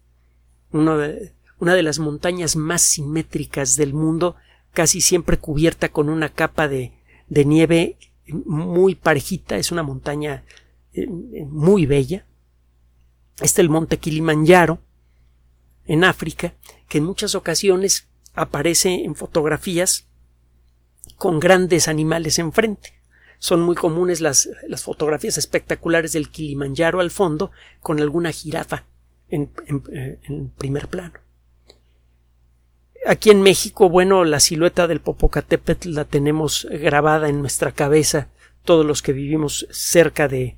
una 0.72 1.76
de 1.76 1.84
las 1.84 2.00
montañas 2.00 2.56
más 2.56 2.82
simétricas 2.82 3.76
del 3.76 3.94
mundo, 3.94 4.38
casi 4.74 5.02
siempre 5.02 5.38
cubierta 5.38 5.90
con 5.90 6.10
una 6.10 6.30
capa 6.30 6.68
de, 6.68 6.94
de 7.28 7.46
nieve 7.46 7.98
muy 8.28 8.96
parejita, 8.96 9.58
es 9.58 9.72
una 9.72 9.84
montaña 9.84 10.44
eh, 10.94 11.08
muy 11.08 11.86
bella. 11.86 12.26
Está 13.42 13.62
el 13.62 13.70
monte 13.70 13.98
Kilimanjaro, 13.98 14.80
en 15.86 16.04
África, 16.04 16.54
que 16.88 17.00
en 17.00 17.06
muchas 17.06 17.36
ocasiones 17.36 18.08
aparece 18.34 19.04
en 19.04 19.16
fotografías 19.16 20.08
con 21.18 21.40
grandes 21.40 21.88
animales 21.88 22.40
enfrente. 22.40 22.94
Son 23.40 23.62
muy 23.62 23.76
comunes 23.76 24.22
las, 24.22 24.50
las 24.68 24.84
fotografías 24.84 25.38
espectaculares 25.38 26.14
del 26.14 26.30
Kilimanjaro 26.30 27.00
al 27.00 27.10
fondo 27.10 27.52
con 27.82 28.00
alguna 28.00 28.32
jirafa 28.32 28.86
en, 29.30 29.52
en 29.66 29.84
eh, 29.92 30.20
primer 30.58 30.88
plano. 30.88 31.21
Aquí 33.08 33.32
en 33.32 33.42
México, 33.42 33.90
bueno, 33.90 34.24
la 34.26 34.40
silueta 34.40 34.88
del 34.88 35.02
Popocatépetl 35.02 35.94
la 35.94 36.06
tenemos 36.06 36.68
grabada 36.70 37.30
en 37.30 37.42
nuestra 37.42 37.72
cabeza 37.72 38.30
todos 38.64 38.86
los 38.86 39.02
que 39.02 39.12
vivimos 39.12 39.68
cerca 39.72 40.28
de 40.28 40.58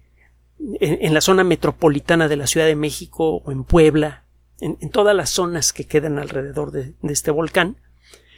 en, 0.80 1.14
la 1.14 1.22
zona 1.22 1.44
metropolitana 1.44 2.28
de 2.28 2.36
la 2.36 2.48
Ciudad 2.48 2.68
de 2.68 2.76
México 2.76 3.42
o 3.46 3.52
en 3.52 3.64
Puebla, 3.64 4.24
en, 4.60 4.78
todas 4.90 5.16
las 5.16 5.30
zonas 5.30 5.74
que 5.74 5.86
quedan 5.86 6.20
alrededor 6.20 6.72
de, 6.72 6.94
este 7.04 7.32
volcán, 7.32 7.78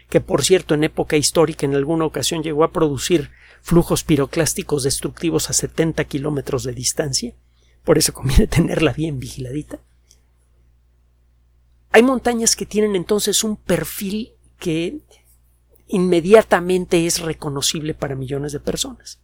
que 0.10 0.22
por 0.22 0.44
cierto 0.44 0.74
en 0.76 0.84
época 0.84 1.18
histórica 1.18 1.66
en 1.66 1.76
alguna 1.76 2.06
ocasión 2.06 2.44
llegó 2.44 2.64
a 2.64 2.72
producir 2.72 3.32
flujos 3.62 4.04
piroclásticos 4.04 4.84
destructivos 4.84 5.50
a 5.50 5.54
70 5.54 6.04
kilómetros 6.06 6.64
de 6.64 6.74
distancia, 6.74 7.34
por 7.84 7.98
eso 7.98 8.14
conviene 8.14 8.48
tenerla 8.48 8.94
bien 8.94 9.20
vigiladita. 9.20 9.80
Hay 11.96 12.04
montañas 12.04 12.58
que 12.58 12.66
tienen 12.66 12.94
entonces 12.98 13.46
un 13.46 13.56
perfil 13.56 14.34
que 14.60 15.00
inmediatamente 15.88 17.06
es 17.06 17.22
reconocible 17.22 17.94
para 17.94 18.18
millones 18.18 18.52
de 18.52 18.60
personas. 18.60 19.22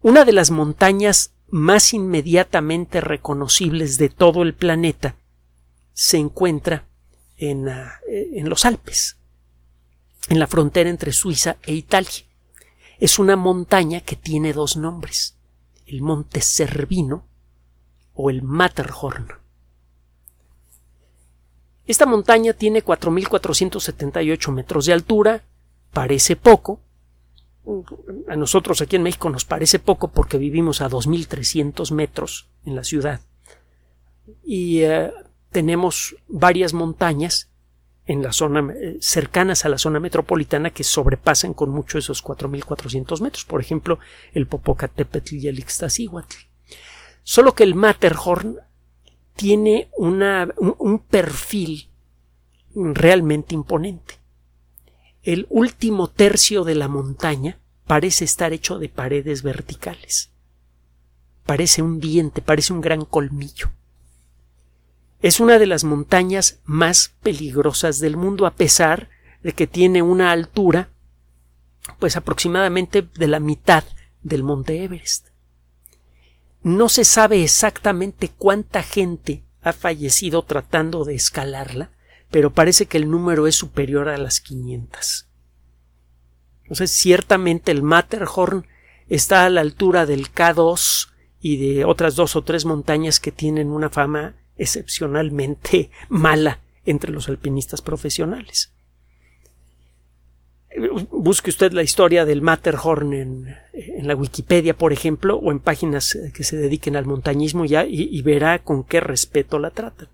Una 0.00 0.24
de 0.24 0.32
las 0.32 0.50
montañas 0.50 1.34
más 1.50 1.92
inmediatamente 1.92 3.02
reconocibles 3.02 3.98
de 3.98 4.08
todo 4.08 4.40
el 4.40 4.54
planeta 4.54 5.16
se 5.92 6.16
encuentra 6.16 6.86
en, 7.36 7.68
ah, 7.68 8.00
en, 8.08 8.48
los 8.48 8.64
Alpes, 8.64 9.18
en 10.30 10.38
la 10.38 10.46
frontera 10.46 10.88
entre 10.88 11.12
Suiza 11.12 11.58
e 11.62 11.74
Italia. 11.74 12.24
Es 12.98 13.18
una 13.18 13.36
montaña 13.36 14.00
que 14.00 14.16
tiene 14.16 14.54
dos 14.54 14.78
nombres, 14.78 15.36
el 15.84 16.00
monte 16.00 16.40
Cervino 16.40 17.28
o 18.14 18.30
el 18.30 18.40
Matterhorn. 18.40 19.43
Esta 21.86 22.06
montaña 22.06 22.54
tiene 22.54 22.82
4.478 22.82 24.52
metros 24.52 24.86
de 24.86 24.92
altura, 24.92 25.42
parece 25.92 26.36
poco. 26.36 26.80
A 28.28 28.36
nosotros 28.36 28.80
aquí 28.80 28.96
en 28.96 29.02
México 29.02 29.30
nos 29.30 29.44
parece 29.44 29.78
poco 29.78 30.08
porque 30.08 30.38
vivimos 30.38 30.80
a 30.80 30.88
2.300 30.88 31.92
metros 31.92 32.48
en 32.64 32.76
la 32.76 32.84
ciudad. 32.84 33.20
Y 34.42 34.82
eh, 34.82 35.12
tenemos 35.50 36.16
varias 36.28 36.72
montañas 36.72 37.50
en 38.06 38.22
la 38.22 38.32
zona 38.32 38.72
eh, 38.74 38.98
cercanas 39.00 39.64
a 39.64 39.68
la 39.68 39.78
zona 39.78 40.00
metropolitana 40.00 40.70
que 40.70 40.84
sobrepasan 40.84 41.54
con 41.54 41.70
mucho 41.70 41.98
esos 41.98 42.22
4.400 42.22 43.20
metros. 43.20 43.44
Por 43.44 43.60
ejemplo, 43.60 43.98
el 44.32 44.46
Popocatépetl 44.46 45.34
y 45.36 45.48
el 45.48 45.58
Ixtaccíhuatl. 45.58 46.36
Solo 47.22 47.54
que 47.54 47.64
el 47.64 47.74
Matterhorn 47.74 48.58
tiene 49.34 49.88
una, 49.96 50.48
un, 50.56 50.98
perfil 50.98 51.88
realmente 52.74 53.54
imponente. 53.54 54.14
El 55.22 55.46
último 55.50 56.08
tercio 56.08 56.64
de 56.64 56.74
la 56.74 56.88
montaña 56.88 57.58
parece 57.86 58.24
estar 58.24 58.52
hecho 58.52 58.78
de 58.78 58.88
paredes 58.88 59.42
verticales. 59.42 60.30
Parece 61.44 61.82
un 61.82 62.00
diente, 62.00 62.42
parece 62.42 62.72
un 62.72 62.80
gran 62.80 63.04
colmillo. 63.04 63.70
Es 65.20 65.40
una 65.40 65.58
de 65.58 65.66
las 65.66 65.84
montañas 65.84 66.60
más 66.64 67.14
peligrosas 67.22 67.98
del 67.98 68.16
mundo, 68.16 68.46
a 68.46 68.54
pesar 68.54 69.08
de 69.42 69.52
que 69.52 69.66
tiene 69.66 70.02
una 70.02 70.32
altura, 70.32 70.90
pues 71.98 72.16
aproximadamente 72.16 73.02
de 73.02 73.26
la 73.26 73.40
mitad 73.40 73.84
del 74.22 74.42
monte 74.42 74.84
Everest. 74.84 75.33
No 76.64 76.88
se 76.88 77.04
sabe 77.04 77.44
exactamente 77.44 78.30
cuánta 78.36 78.82
gente 78.82 79.44
ha 79.62 79.72
fallecido 79.72 80.42
tratando 80.42 81.04
de 81.04 81.14
escalarla, 81.14 81.90
pero 82.30 82.52
parece 82.52 82.86
que 82.86 82.96
el 82.96 83.08
número 83.10 83.46
es 83.46 83.54
superior 83.54 84.08
a 84.08 84.18
las 84.18 84.40
500. 84.40 85.28
Entonces, 86.62 86.90
ciertamente 86.90 87.70
el 87.70 87.82
Matterhorn 87.82 88.66
está 89.08 89.44
a 89.44 89.50
la 89.50 89.60
altura 89.60 90.06
del 90.06 90.32
K2 90.32 91.10
y 91.40 91.58
de 91.58 91.84
otras 91.84 92.16
dos 92.16 92.34
o 92.34 92.42
tres 92.42 92.64
montañas 92.64 93.20
que 93.20 93.30
tienen 93.30 93.68
una 93.68 93.90
fama 93.90 94.34
excepcionalmente 94.56 95.90
mala 96.08 96.60
entre 96.84 97.12
los 97.12 97.28
alpinistas 97.28 97.82
profesionales 97.82 98.73
busque 101.10 101.50
usted 101.50 101.72
la 101.72 101.82
historia 101.82 102.24
del 102.24 102.42
Matterhorn 102.42 103.12
en, 103.12 103.56
la 104.06 104.16
Wikipedia, 104.16 104.76
por 104.76 104.92
ejemplo, 104.92 105.36
o 105.36 105.50
en 105.50 105.60
páginas 105.60 106.18
que 106.34 106.44
se 106.44 106.56
dediquen 106.56 106.96
al 106.96 107.06
montañismo 107.06 107.64
ya 107.64 107.84
y, 107.86 108.20
verá 108.22 108.62
con 108.62 108.84
qué 108.84 109.00
respeto 109.00 109.58
la 109.58 109.70
tratan. 109.70 110.08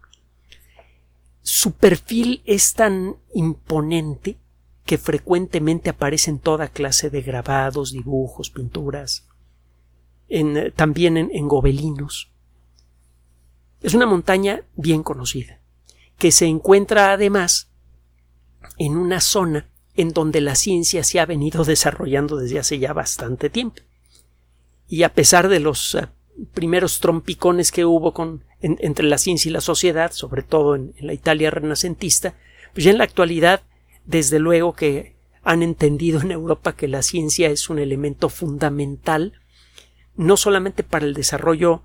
Su 1.42 1.72
perfil 1.72 2.42
es 2.44 2.74
tan 2.74 3.16
imponente 3.34 4.36
que 4.84 4.98
frecuentemente 4.98 5.90
aparece 5.90 6.30
en 6.30 6.38
toda 6.38 6.68
clase 6.68 7.10
de 7.10 7.22
grabados, 7.22 7.92
dibujos, 7.92 8.50
pinturas, 8.50 9.26
en, 10.28 10.72
también 10.76 11.16
en, 11.16 11.30
en 11.32 11.48
gobelinos. 11.48 12.30
Es 13.82 13.94
una 13.94 14.06
montaña 14.06 14.62
bien 14.76 15.02
conocida, 15.02 15.60
que 16.18 16.32
se 16.32 16.46
encuentra 16.46 17.12
además 17.12 17.70
en 18.78 18.96
una 18.96 19.20
zona 19.20 19.69
en 20.00 20.14
donde 20.14 20.40
la 20.40 20.54
ciencia 20.54 21.04
se 21.04 21.20
ha 21.20 21.26
venido 21.26 21.64
desarrollando 21.74 22.36
desde 22.36 22.58
hace 22.58 22.78
ya 22.78 22.92
bastante 22.92 23.50
tiempo. 23.50 23.82
Y 24.88 25.02
a 25.02 25.12
pesar 25.12 25.48
de 25.48 25.60
los 25.60 25.94
eh, 25.94 26.08
primeros 26.54 27.00
trompicones 27.00 27.70
que 27.70 27.84
hubo 27.84 28.14
con, 28.14 28.42
entre 28.60 29.04
la 29.04 29.18
ciencia 29.18 29.50
y 29.50 29.52
la 29.52 29.60
sociedad, 29.60 30.10
sobre 30.12 30.42
todo 30.42 30.74
en, 30.74 30.94
la 31.00 31.12
Italia 31.12 31.50
renacentista, 31.50 32.34
pues 32.72 32.84
ya 32.84 32.90
en 32.90 32.98
la 32.98 33.04
actualidad, 33.04 33.62
desde 34.06 34.38
luego 34.38 34.72
que 34.72 35.16
han 35.42 35.62
entendido 35.62 36.20
en 36.22 36.30
Europa 36.30 36.74
que 36.74 36.88
la 36.88 37.02
ciencia 37.02 37.50
es 37.50 37.68
un 37.68 37.78
elemento 37.78 38.30
fundamental, 38.30 39.34
no 40.16 40.36
solamente 40.36 40.82
para 40.82 41.04
el 41.04 41.14
desarrollo 41.14 41.82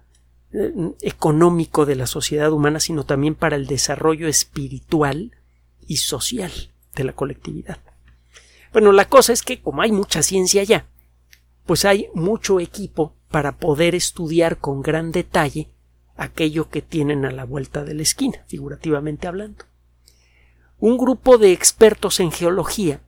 eh, 0.53 0.71
económico 1.01 1.85
de 1.85 1.95
la 1.95 2.07
sociedad 2.07 2.51
humana, 2.51 2.79
sino 2.79 3.05
también 3.05 3.35
para 3.35 3.57
el 3.57 3.67
desarrollo 3.67 4.27
espiritual 4.29 5.33
y 5.85 5.97
social 5.97 6.51
de 6.95 7.03
la 7.03 7.13
colectividad. 7.13 7.79
Bueno, 8.75 8.91
la 8.91 9.07
cosa 9.07 9.31
es 9.31 9.41
que 9.41 9.61
como 9.61 9.81
hay 9.81 9.93
mucha 9.93 10.21
ciencia 10.21 10.61
ya, 10.61 10.85
pues 11.65 11.85
hay 11.85 12.09
mucho 12.13 12.59
equipo 12.59 13.15
para 13.31 13.55
poder 13.55 13.95
estudiar 13.95 14.57
con 14.57 14.81
gran 14.81 15.13
detalle 15.13 15.69
aquello 16.17 16.69
que 16.69 16.81
tienen 16.81 17.23
a 17.23 17.31
la 17.31 17.45
vuelta 17.45 17.85
de 17.85 17.93
la 17.93 18.01
esquina, 18.01 18.43
figurativamente 18.49 19.27
hablando. 19.27 19.63
Un 20.77 20.97
grupo 20.97 21.37
de 21.37 21.53
expertos 21.53 22.19
en 22.19 22.33
geología 22.33 22.99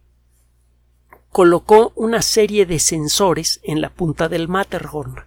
colocó 1.34 1.92
una 1.98 2.22
serie 2.22 2.66
de 2.66 2.80
sensores 2.80 3.60
en 3.62 3.82
la 3.82 3.90
punta 3.90 4.30
del 4.30 4.48
Matterhorn. 4.48 5.26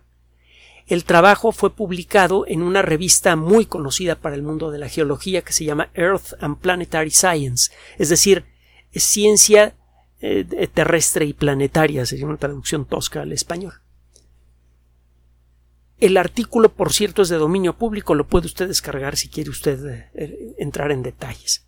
El 0.87 1.05
trabajo 1.05 1.53
fue 1.53 1.69
publicado 1.69 2.47
en 2.47 2.63
una 2.63 2.81
revista 2.81 3.37
muy 3.37 3.67
conocida 3.67 4.15
para 4.15 4.37
el 4.37 4.43
mundo 4.43 4.71
de 4.71 4.79
la 4.79 4.89
geología 4.89 5.43
que 5.43 5.53
se 5.53 5.67
llama 5.67 5.91
Earth 5.93 6.33
and 6.41 6.57
Planetary 6.57 7.11
Science, 7.11 7.71
es 7.99 8.09
decir, 8.09 8.47
ciencia 8.95 9.77
eh, 10.21 10.69
terrestre 10.73 11.25
y 11.25 11.33
planetaria, 11.33 12.07
sería 12.07 12.27
una 12.27 12.37
traducción 12.37 12.85
tosca 12.85 13.23
al 13.23 13.33
español. 13.33 13.75
El 15.99 16.17
artículo, 16.17 16.71
por 16.71 16.93
cierto, 16.93 17.23
es 17.23 17.29
de 17.29 17.37
dominio 17.37 17.77
público, 17.77 18.15
lo 18.15 18.27
puede 18.27 18.47
usted 18.47 18.69
descargar 18.69 19.17
si 19.17 19.29
quiere 19.29 19.50
usted 19.50 20.09
eh, 20.15 20.55
entrar 20.59 20.93
en 20.93 21.03
detalles. 21.03 21.67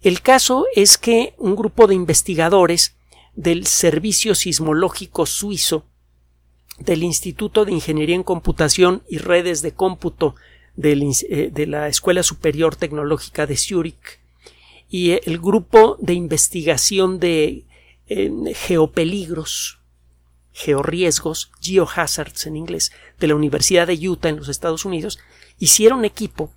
El 0.00 0.20
caso 0.20 0.66
es 0.76 0.98
que 0.98 1.34
un 1.38 1.56
grupo 1.56 1.86
de 1.86 1.94
investigadores 1.94 2.96
del 3.34 3.66
Servicio 3.66 4.34
Sismológico 4.34 5.26
Suizo, 5.26 5.86
del 6.78 7.02
Instituto 7.02 7.64
de 7.64 7.72
Ingeniería 7.72 8.16
en 8.16 8.22
Computación 8.22 9.02
y 9.08 9.18
Redes 9.18 9.62
de 9.62 9.72
Cómputo 9.72 10.34
eh, 10.76 11.50
de 11.52 11.66
la 11.66 11.88
Escuela 11.88 12.22
Superior 12.22 12.74
Tecnológica 12.74 13.46
de 13.46 13.56
Zúrich 13.56 14.18
y 14.88 15.12
el 15.12 15.38
grupo 15.38 15.96
de 16.00 16.14
investigación 16.14 17.18
de 17.18 17.64
eh, 18.06 18.30
geopeligros 18.54 19.80
georriesgos, 20.54 21.50
geohazards 21.60 22.46
en 22.46 22.56
inglés, 22.56 22.92
de 23.18 23.26
la 23.26 23.34
Universidad 23.34 23.88
de 23.88 24.08
Utah 24.08 24.28
en 24.28 24.36
los 24.36 24.48
Estados 24.48 24.84
Unidos, 24.84 25.18
hicieron 25.58 26.04
equipo 26.04 26.52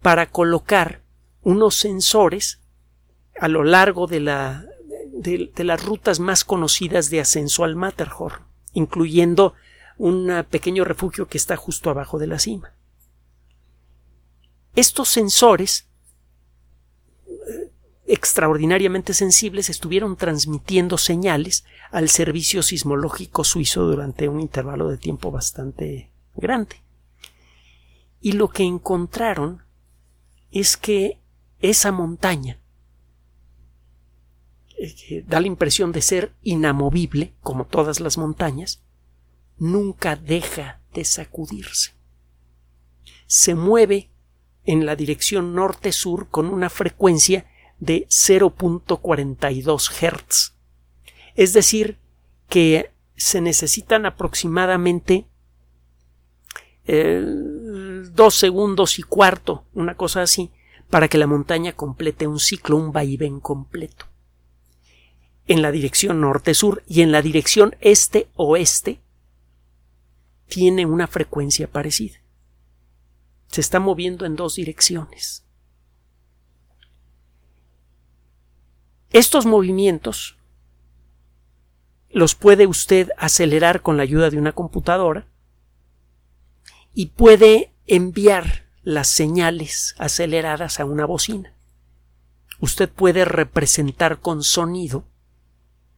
para 0.00 0.30
colocar 0.30 1.02
unos 1.42 1.74
sensores 1.74 2.60
a 3.38 3.48
lo 3.48 3.64
largo 3.64 4.06
de, 4.06 4.20
de, 5.12 5.64
las 5.64 5.84
rutas 5.84 6.20
más 6.20 6.44
conocidas 6.44 7.10
de 7.10 7.20
ascenso 7.20 7.64
al 7.64 7.74
Matterhorn, 7.74 8.44
incluyendo 8.74 9.54
un 9.98 10.44
pequeño 10.48 10.84
refugio 10.84 11.26
que 11.26 11.38
está 11.38 11.56
justo 11.56 11.90
abajo 11.90 12.20
de 12.20 12.28
la 12.28 12.38
cima. 12.38 12.74
Estos 14.76 15.08
sensores 15.08 15.88
extraordinariamente 18.12 19.14
sensibles 19.14 19.70
estuvieron 19.70 20.16
transmitiendo 20.16 20.98
señales 20.98 21.64
al 21.90 22.10
servicio 22.10 22.62
sismológico 22.62 23.42
suizo 23.42 23.86
durante 23.86 24.28
un 24.28 24.38
intervalo 24.38 24.90
de 24.90 24.98
tiempo 24.98 25.30
bastante 25.30 26.10
grande. 26.36 26.76
Y 28.20 28.32
lo 28.32 28.48
que 28.48 28.64
encontraron 28.64 29.62
es 30.50 30.76
que 30.76 31.20
esa 31.60 31.90
montaña 31.90 32.60
eh, 34.76 34.94
que 34.94 35.22
da 35.22 35.40
la 35.40 35.46
impresión 35.46 35.90
de 35.92 36.02
ser 36.02 36.34
inamovible, 36.42 37.32
como 37.40 37.64
todas 37.64 37.98
las 37.98 38.18
montañas, 38.18 38.82
nunca 39.56 40.16
deja 40.16 40.82
de 40.92 41.06
sacudirse. 41.06 41.94
Se 43.26 43.54
mueve 43.54 44.10
en 44.64 44.84
la 44.84 44.96
dirección 44.96 45.54
norte-sur 45.54 46.28
con 46.28 46.48
una 46.48 46.68
frecuencia 46.68 47.46
de 47.82 48.06
0.42 48.08 49.90
Hz. 49.90 50.54
Es 51.34 51.52
decir, 51.52 51.98
que 52.48 52.92
se 53.16 53.40
necesitan 53.40 54.06
aproximadamente 54.06 55.26
eh, 56.86 57.24
dos 58.12 58.36
segundos 58.36 59.00
y 59.00 59.02
cuarto, 59.02 59.64
una 59.74 59.96
cosa 59.96 60.22
así, 60.22 60.52
para 60.90 61.08
que 61.08 61.18
la 61.18 61.26
montaña 61.26 61.72
complete 61.72 62.28
un 62.28 62.38
ciclo, 62.38 62.76
un 62.76 62.92
vaivén 62.92 63.40
completo. 63.40 64.06
En 65.48 65.60
la 65.60 65.72
dirección 65.72 66.20
norte-sur 66.20 66.84
y 66.86 67.02
en 67.02 67.10
la 67.10 67.20
dirección 67.20 67.74
este-oeste 67.80 69.00
tiene 70.46 70.86
una 70.86 71.08
frecuencia 71.08 71.66
parecida. 71.66 72.22
Se 73.48 73.60
está 73.60 73.80
moviendo 73.80 74.24
en 74.24 74.36
dos 74.36 74.54
direcciones. 74.54 75.44
Estos 79.12 79.44
movimientos 79.44 80.38
los 82.10 82.34
puede 82.34 82.66
usted 82.66 83.10
acelerar 83.18 83.82
con 83.82 83.96
la 83.96 84.02
ayuda 84.02 84.30
de 84.30 84.38
una 84.38 84.52
computadora 84.52 85.26
y 86.94 87.06
puede 87.06 87.72
enviar 87.86 88.66
las 88.82 89.08
señales 89.08 89.94
aceleradas 89.98 90.80
a 90.80 90.84
una 90.84 91.06
bocina. 91.06 91.54
Usted 92.60 92.88
puede 92.88 93.24
representar 93.24 94.20
con 94.20 94.42
sonido 94.42 95.04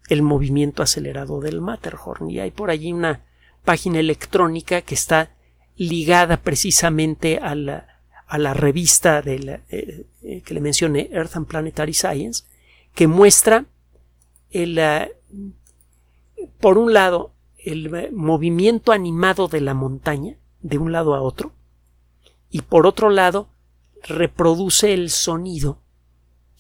el 0.09 0.23
movimiento 0.23 0.83
acelerado 0.83 1.41
del 1.41 1.61
Matterhorn 1.61 2.31
y 2.31 2.41
hay 2.41 2.51
por 2.51 2.71
allí 2.71 2.93
una 2.93 3.25
página 3.65 4.01
electrónica 4.01 4.83
que 4.83 4.95
está 4.95 5.35
ligada 5.77 6.39
precisamente 6.39 7.39
a 7.39 7.55
la, 7.55 8.01
a 8.27 8.39
la 8.39 8.55
revista 8.55 9.23
de 9.23 9.61
eh, 9.69 10.07
eh, 10.23 10.43
que 10.43 10.55
le 10.55 10.61
mencioné, 10.61 11.09
Earth 11.13 11.37
and 11.37 11.47
Planetary 11.47 11.95
Science, 11.95 12.45
que 12.95 13.09
muestra 13.09 13.67
el, 14.51 14.79
eh, 14.79 15.13
por 16.61 16.79
un 16.79 16.93
lado 16.93 17.33
el 17.59 18.13
movimiento 18.13 18.93
animado 18.93 19.49
de 19.49 19.61
la 19.61 19.75
montaña 19.75 20.37
de 20.61 20.79
un 20.79 20.93
lado 20.93 21.15
a 21.15 21.23
otro 21.23 21.53
y 22.51 22.63
por 22.63 22.87
otro 22.87 23.11
lado 23.11 23.49
reproduce 24.03 24.93
el 24.93 25.11
sonido 25.11 25.81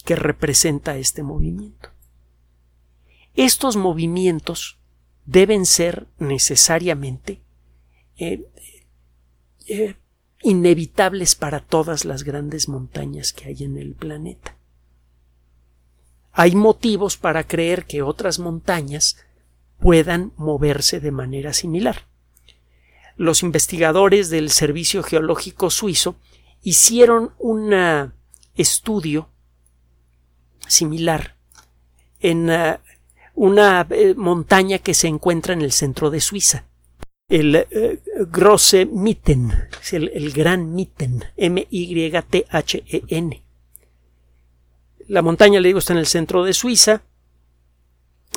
que 0.04 0.16
representa 0.16 0.96
este 0.96 1.22
movimiento. 1.22 1.90
Estos 3.34 3.76
movimientos 3.76 4.78
deben 5.26 5.66
ser 5.66 6.08
necesariamente 6.18 7.42
eh, 8.16 8.46
eh, 9.66 9.96
inevitables 10.42 11.34
para 11.34 11.60
todas 11.60 12.04
las 12.04 12.22
grandes 12.24 12.68
montañas 12.68 13.32
que 13.32 13.46
hay 13.46 13.64
en 13.64 13.76
el 13.76 13.94
planeta 13.94 14.56
hay 16.34 16.56
motivos 16.56 17.16
para 17.16 17.46
creer 17.46 17.86
que 17.86 18.02
otras 18.02 18.40
montañas 18.40 19.16
puedan 19.78 20.32
moverse 20.36 20.98
de 20.98 21.12
manera 21.12 21.52
similar. 21.52 22.08
Los 23.16 23.44
investigadores 23.44 24.30
del 24.30 24.50
Servicio 24.50 25.04
Geológico 25.04 25.70
Suizo 25.70 26.16
hicieron 26.62 27.32
un 27.38 27.72
estudio 28.56 29.28
similar 30.66 31.36
en 32.18 32.50
uh, 32.50 32.78
una 33.34 33.86
eh, 33.90 34.14
montaña 34.16 34.78
que 34.78 34.94
se 34.94 35.06
encuentra 35.06 35.54
en 35.54 35.62
el 35.62 35.70
centro 35.70 36.10
de 36.10 36.20
Suiza, 36.20 36.66
el 37.28 37.54
eh, 37.56 38.00
Grosse 38.28 38.86
Mitten, 38.86 39.52
el, 39.92 40.08
el 40.14 40.32
Gran 40.32 40.74
Mitten, 40.74 41.24
M-Y-T-H-E-N. 41.36 41.84
La 45.06 45.22
montaña, 45.22 45.60
le 45.60 45.68
digo, 45.68 45.78
está 45.78 45.92
en 45.92 45.98
el 45.98 46.06
centro 46.06 46.44
de 46.44 46.52
Suiza. 46.52 47.02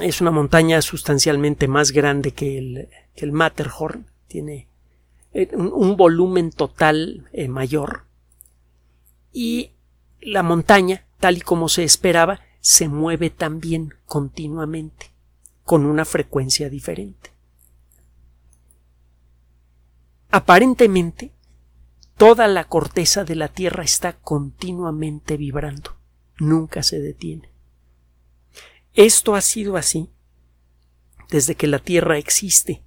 Es 0.02 0.22
una 0.22 0.32
montaña 0.32 0.82
sustancialmente 0.82 1.68
más 1.68 1.92
grande 1.92 2.32
que 2.32 2.58
el, 3.16 3.32
Matterhorn. 3.32 4.08
Tiene 4.28 4.68
eh, 5.34 5.50
un, 5.56 5.96
volumen 5.96 6.52
total 6.52 7.30
eh, 7.34 7.48
mayor. 7.48 8.06
Y 9.32 9.72
la 10.22 10.44
montaña, 10.44 11.06
tal 11.20 11.38
y 11.38 11.42
como 11.42 11.70
se 11.70 11.84
esperaba, 11.84 12.42
se 12.60 12.90
mueve 12.90 13.30
también 13.30 13.94
continuamente, 14.06 15.12
con 15.64 15.86
una 15.86 16.06
frecuencia 16.06 16.70
diferente. 16.70 17.32
Aparentemente, 20.30 21.32
toda 22.18 22.48
la 22.48 22.66
corteza 22.66 23.24
de 23.24 23.36
la 23.36 23.48
Tierra 23.48 23.84
está 23.84 24.14
continuamente 24.14 25.38
vibrando, 25.38 25.97
nunca 26.40 26.84
se 26.84 27.00
detiene. 27.00 27.50
Esto 28.94 29.36
ha 29.36 29.42
sido 29.42 29.78
así 29.78 30.10
desde 31.30 31.56
que 31.56 31.68
la 31.68 31.80
Tierra 31.80 32.18
existe 32.18 32.84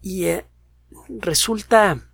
y 0.00 0.24
eh, 0.24 0.46
resulta 1.08 2.10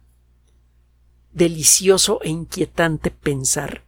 delicioso 1.33 2.21
e 2.23 2.31
inquietante 2.31 3.11
pensar 3.11 3.85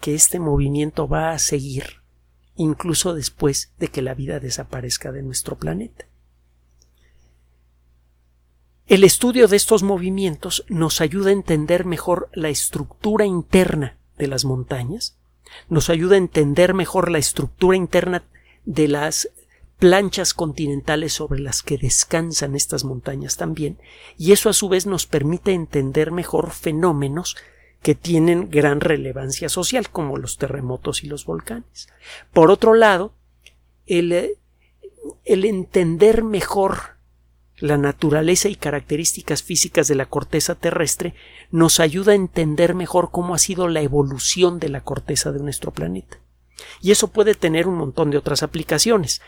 que 0.00 0.14
este 0.14 0.38
movimiento 0.38 1.08
va 1.08 1.30
a 1.30 1.38
seguir 1.38 2.02
incluso 2.56 3.14
después 3.14 3.72
de 3.78 3.88
que 3.88 4.02
la 4.02 4.14
vida 4.14 4.40
desaparezca 4.40 5.12
de 5.12 5.22
nuestro 5.22 5.56
planeta. 5.56 6.06
El 8.86 9.04
estudio 9.04 9.48
de 9.48 9.56
estos 9.56 9.82
movimientos 9.82 10.64
nos 10.68 11.00
ayuda 11.00 11.30
a 11.30 11.34
entender 11.34 11.84
mejor 11.84 12.30
la 12.32 12.48
estructura 12.48 13.26
interna 13.26 13.98
de 14.16 14.28
las 14.28 14.44
montañas, 14.44 15.18
nos 15.68 15.90
ayuda 15.90 16.14
a 16.14 16.18
entender 16.18 16.74
mejor 16.74 17.10
la 17.10 17.18
estructura 17.18 17.76
interna 17.76 18.24
de 18.64 18.88
las 18.88 19.28
planchas 19.78 20.32
continentales 20.32 21.12
sobre 21.12 21.40
las 21.40 21.62
que 21.62 21.76
descansan 21.76 22.54
estas 22.54 22.84
montañas 22.84 23.36
también, 23.36 23.78
y 24.16 24.32
eso 24.32 24.48
a 24.48 24.54
su 24.54 24.68
vez 24.68 24.86
nos 24.86 25.06
permite 25.06 25.52
entender 25.52 26.12
mejor 26.12 26.50
fenómenos 26.50 27.36
que 27.82 27.94
tienen 27.94 28.50
gran 28.50 28.80
relevancia 28.80 29.48
social, 29.48 29.90
como 29.90 30.16
los 30.16 30.38
terremotos 30.38 31.04
y 31.04 31.06
los 31.06 31.26
volcanes. 31.26 31.88
Por 32.32 32.50
otro 32.50 32.74
lado, 32.74 33.12
el, 33.86 34.38
el 35.24 35.44
entender 35.44 36.24
mejor 36.24 36.95
la 37.58 37.78
naturaleza 37.78 38.48
y 38.48 38.56
características 38.56 39.42
físicas 39.42 39.88
de 39.88 39.94
la 39.94 40.06
corteza 40.06 40.54
terrestre 40.54 41.14
nos 41.50 41.80
ayuda 41.80 42.12
a 42.12 42.16
entender 42.16 42.74
mejor 42.74 43.10
cómo 43.10 43.34
ha 43.34 43.38
sido 43.38 43.68
la 43.68 43.80
evolución 43.80 44.58
de 44.58 44.68
la 44.68 44.82
corteza 44.82 45.32
de 45.32 45.40
nuestro 45.40 45.72
planeta. 45.72 46.18
Y 46.82 46.90
eso 46.90 47.08
puede 47.08 47.34
tener 47.34 47.66
un 47.66 47.76
montón 47.76 48.10
de 48.10 48.18
otras 48.18 48.42
aplicaciones. 48.42 49.22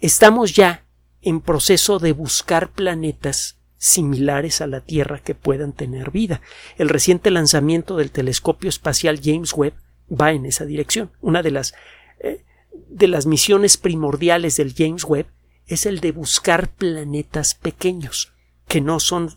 Estamos 0.00 0.54
ya 0.54 0.84
en 1.22 1.40
proceso 1.40 1.98
de 1.98 2.12
buscar 2.12 2.70
planetas 2.70 3.58
similares 3.78 4.60
a 4.60 4.66
la 4.66 4.80
Tierra 4.80 5.18
que 5.18 5.34
puedan 5.34 5.72
tener 5.72 6.10
vida. 6.10 6.40
El 6.78 6.88
reciente 6.88 7.30
lanzamiento 7.30 7.96
del 7.96 8.10
telescopio 8.10 8.68
espacial 8.68 9.20
James 9.22 9.52
Webb 9.52 9.74
va 10.10 10.32
en 10.32 10.46
esa 10.46 10.64
dirección. 10.64 11.10
Una 11.20 11.42
de 11.42 11.50
las 11.50 11.74
eh, 12.20 12.42
de 12.88 13.08
las 13.08 13.26
misiones 13.26 13.76
primordiales 13.76 14.56
del 14.56 14.74
James 14.74 15.04
Webb 15.04 15.26
es 15.66 15.86
el 15.86 16.00
de 16.00 16.12
buscar 16.12 16.68
planetas 16.68 17.54
pequeños 17.54 18.32
que 18.68 18.80
no 18.80 19.00
son 19.00 19.36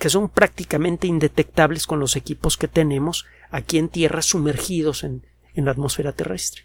que 0.00 0.10
son 0.10 0.28
prácticamente 0.28 1.06
indetectables 1.06 1.86
con 1.86 2.00
los 2.00 2.16
equipos 2.16 2.56
que 2.56 2.66
tenemos 2.66 3.24
aquí 3.50 3.78
en 3.78 3.88
Tierra 3.88 4.20
sumergidos 4.20 5.04
en, 5.04 5.24
en 5.54 5.64
la 5.64 5.70
atmósfera 5.70 6.12
terrestre. 6.12 6.64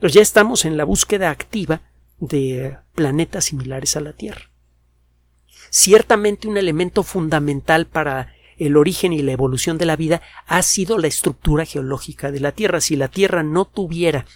Pues 0.00 0.14
ya 0.14 0.20
estamos 0.20 0.64
en 0.64 0.76
la 0.76 0.82
búsqueda 0.82 1.30
activa 1.30 1.80
de 2.18 2.76
planetas 2.94 3.44
similares 3.44 3.96
a 3.96 4.00
la 4.00 4.14
Tierra. 4.14 4.50
Ciertamente 5.70 6.48
un 6.48 6.56
elemento 6.56 7.04
fundamental 7.04 7.86
para 7.86 8.34
el 8.56 8.76
origen 8.76 9.12
y 9.12 9.22
la 9.22 9.32
evolución 9.32 9.78
de 9.78 9.86
la 9.86 9.96
vida 9.96 10.20
ha 10.46 10.62
sido 10.62 10.98
la 10.98 11.06
estructura 11.06 11.64
geológica 11.64 12.32
de 12.32 12.40
la 12.40 12.52
Tierra. 12.52 12.80
Si 12.80 12.96
la 12.96 13.08
Tierra 13.08 13.42
no 13.42 13.64
tuviera 13.64 14.26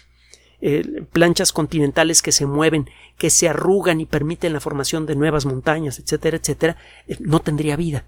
eh, 0.65 1.03
planchas 1.11 1.51
continentales 1.51 2.21
que 2.21 2.31
se 2.31 2.45
mueven, 2.45 2.89
que 3.17 3.29
se 3.29 3.49
arrugan 3.49 3.99
y 3.99 4.05
permiten 4.05 4.53
la 4.53 4.61
formación 4.61 5.05
de 5.05 5.17
nuevas 5.17 5.45
montañas, 5.45 5.99
etcétera, 5.99 6.37
etcétera, 6.37 6.77
eh, 7.05 7.17
no 7.19 7.41
tendría 7.41 7.75
vida. 7.75 8.05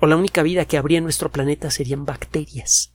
O 0.00 0.06
la 0.06 0.16
única 0.16 0.42
vida 0.42 0.64
que 0.64 0.78
habría 0.78 0.96
en 0.96 1.04
nuestro 1.04 1.30
planeta 1.30 1.70
serían 1.70 2.06
bacterias. 2.06 2.94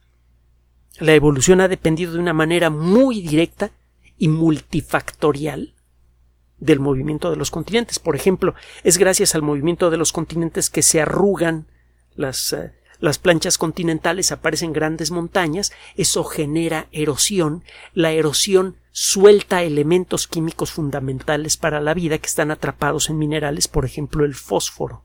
La 0.98 1.14
evolución 1.14 1.62
ha 1.62 1.68
dependido 1.68 2.14
de 2.14 2.20
una 2.20 2.34
manera 2.34 2.72
muy 2.72 3.22
directa 3.22 3.70
y 4.18 4.28
multifactorial 4.28 5.76
del 6.58 6.80
movimiento 6.80 7.30
de 7.30 7.36
los 7.36 7.52
continentes. 7.52 8.00
Por 8.00 8.16
ejemplo, 8.16 8.56
es 8.84 8.98
gracias 8.98 9.36
al 9.36 9.44
movimiento 9.44 9.92
de 9.92 9.98
los 9.98 10.12
continentes 10.12 10.72
que 10.72 10.82
se 10.82 11.00
arrugan 11.00 11.68
las, 12.16 12.54
eh, 12.54 12.74
las 13.00 13.20
planchas 13.20 13.58
continentales 13.58 14.32
aparecen 14.32 14.74
grandes 14.74 15.12
montañas, 15.12 15.72
eso 15.96 16.24
genera 16.24 16.88
erosión, 16.92 17.64
la 17.94 18.12
erosión 18.12 18.78
suelta 18.92 19.64
elementos 19.64 20.28
químicos 20.28 20.72
fundamentales 20.72 21.58
para 21.58 21.82
la 21.82 21.94
vida 21.94 22.18
que 22.18 22.28
están 22.28 22.52
atrapados 22.52 23.10
en 23.10 23.18
minerales, 23.18 23.68
por 23.68 23.86
ejemplo 23.86 24.24
el 24.24 24.36
fósforo. 24.36 25.04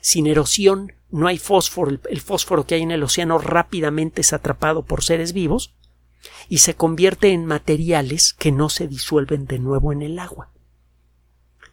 Sin 0.00 0.26
erosión 0.26 0.92
no 1.10 1.28
hay 1.28 1.38
fósforo, 1.38 1.98
el, 2.10 2.20
fósforo 2.20 2.66
que 2.66 2.74
hay 2.74 2.82
en 2.82 2.90
el 2.90 3.02
océano 3.02 3.38
rápidamente 3.38 4.20
es 4.20 4.32
atrapado 4.32 4.84
por 4.84 5.04
seres 5.04 5.32
vivos 5.32 5.74
y 6.48 6.58
se 6.58 6.74
convierte 6.74 7.28
en 7.28 7.46
materiales 7.46 8.34
que 8.34 8.50
no 8.50 8.68
se 8.68 8.88
disuelven 8.88 9.46
de 9.46 9.60
nuevo 9.60 9.92
en 9.92 10.02
el 10.02 10.18
agua. 10.18 10.50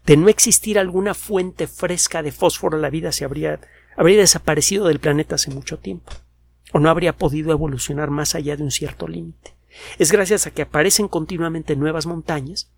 De 0.05 0.17
no 0.17 0.29
existir 0.29 0.77
alguna 0.77 1.13
fuente 1.13 1.67
fresca 1.67 2.23
de 2.23 2.31
fósforo, 2.31 2.77
la 2.77 2.89
vida 2.89 3.11
se 3.11 3.25
habría 3.25 3.59
habría 3.95 4.19
desaparecido 4.19 4.87
del 4.87 4.99
planeta 4.99 5.35
hace 5.35 5.51
mucho 5.51 5.79
tiempo, 5.79 6.11
o 6.71 6.79
no 6.79 6.89
habría 6.89 7.17
podido 7.17 7.51
evolucionar 7.51 8.09
más 8.09 8.35
allá 8.35 8.55
de 8.55 8.63
un 8.63 8.71
cierto 8.71 9.07
límite. 9.07 9.55
Es 9.97 10.11
gracias 10.11 10.47
a 10.47 10.51
que 10.51 10.63
aparecen 10.63 11.07
continuamente 11.07 11.75
nuevas 11.75 12.05
montañas, 12.05 12.69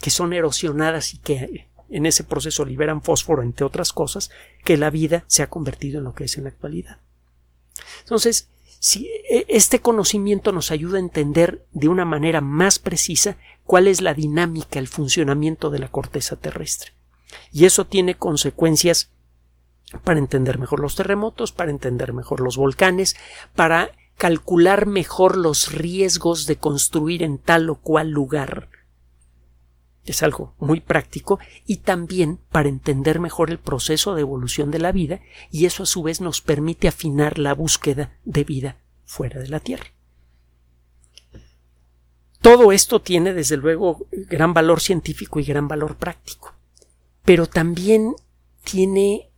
que 0.00 0.10
son 0.10 0.32
erosionadas 0.32 1.14
y 1.14 1.18
que 1.18 1.68
en 1.90 2.06
ese 2.06 2.24
proceso 2.24 2.64
liberan 2.64 3.02
fósforo, 3.02 3.42
entre 3.42 3.64
otras 3.64 3.92
cosas, 3.92 4.30
que 4.64 4.76
la 4.76 4.90
vida 4.90 5.24
se 5.26 5.42
ha 5.42 5.50
convertido 5.50 5.98
en 5.98 6.04
lo 6.04 6.14
que 6.14 6.24
es 6.24 6.36
en 6.36 6.44
la 6.44 6.50
actualidad. 6.50 6.98
Entonces, 8.00 8.48
si 8.80 9.06
e, 9.30 9.46
este 9.48 9.80
conocimiento 9.80 10.52
nos 10.52 10.70
ayuda 10.70 10.98
a 10.98 11.00
entender 11.00 11.64
de 11.72 11.88
una 11.88 12.04
manera 12.04 12.40
más 12.40 12.78
precisa 12.78 13.36
cuál 13.64 13.88
es 13.88 14.00
la 14.00 14.14
dinámica, 14.14 14.78
el 14.78 14.88
funcionamiento 14.88 15.70
de 15.70 15.78
la 15.78 15.88
corteza 15.88 16.36
terrestre. 16.36 16.92
Y 17.50 17.64
eso 17.64 17.86
tiene 17.86 18.16
consecuencias 18.16 19.10
para 20.02 20.18
entender 20.18 20.58
mejor 20.58 20.80
los 20.80 20.96
terremotos, 20.96 21.52
para 21.52 21.70
entender 21.70 22.12
mejor 22.12 22.40
los 22.40 22.56
volcanes, 22.56 23.16
para 23.54 23.92
calcular 24.16 24.86
mejor 24.86 25.36
los 25.36 25.72
riesgos 25.72 26.46
de 26.46 26.56
construir 26.56 27.22
en 27.22 27.38
tal 27.38 27.68
o 27.70 27.76
cual 27.76 28.10
lugar. 28.10 28.68
Es 30.04 30.22
algo 30.22 30.54
muy 30.58 30.80
práctico 30.80 31.38
y 31.66 31.78
también 31.78 32.38
para 32.50 32.68
entender 32.68 33.20
mejor 33.20 33.50
el 33.50 33.58
proceso 33.58 34.14
de 34.14 34.20
evolución 34.20 34.70
de 34.70 34.78
la 34.78 34.92
vida 34.92 35.20
y 35.50 35.64
eso 35.64 35.84
a 35.84 35.86
su 35.86 36.02
vez 36.02 36.20
nos 36.20 36.42
permite 36.42 36.88
afinar 36.88 37.38
la 37.38 37.54
búsqueda 37.54 38.12
de 38.24 38.44
vida 38.44 38.76
fuera 39.04 39.40
de 39.40 39.48
la 39.48 39.60
Tierra. 39.60 39.86
Todo 42.42 42.72
esto 42.72 43.00
tiene 43.00 43.32
desde 43.32 43.56
luego 43.56 44.06
gran 44.12 44.52
valor 44.52 44.82
científico 44.82 45.40
y 45.40 45.44
gran 45.44 45.66
valor 45.66 45.96
práctico, 45.96 46.52
pero 47.24 47.46
también 47.46 48.14
tiene 48.64 49.30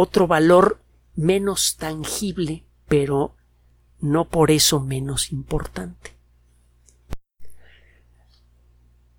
otro 0.00 0.28
valor 0.28 0.80
menos 1.16 1.76
tangible, 1.76 2.64
pero 2.86 3.34
no 3.98 4.28
por 4.28 4.52
eso 4.52 4.78
menos 4.78 5.32
importante. 5.32 6.16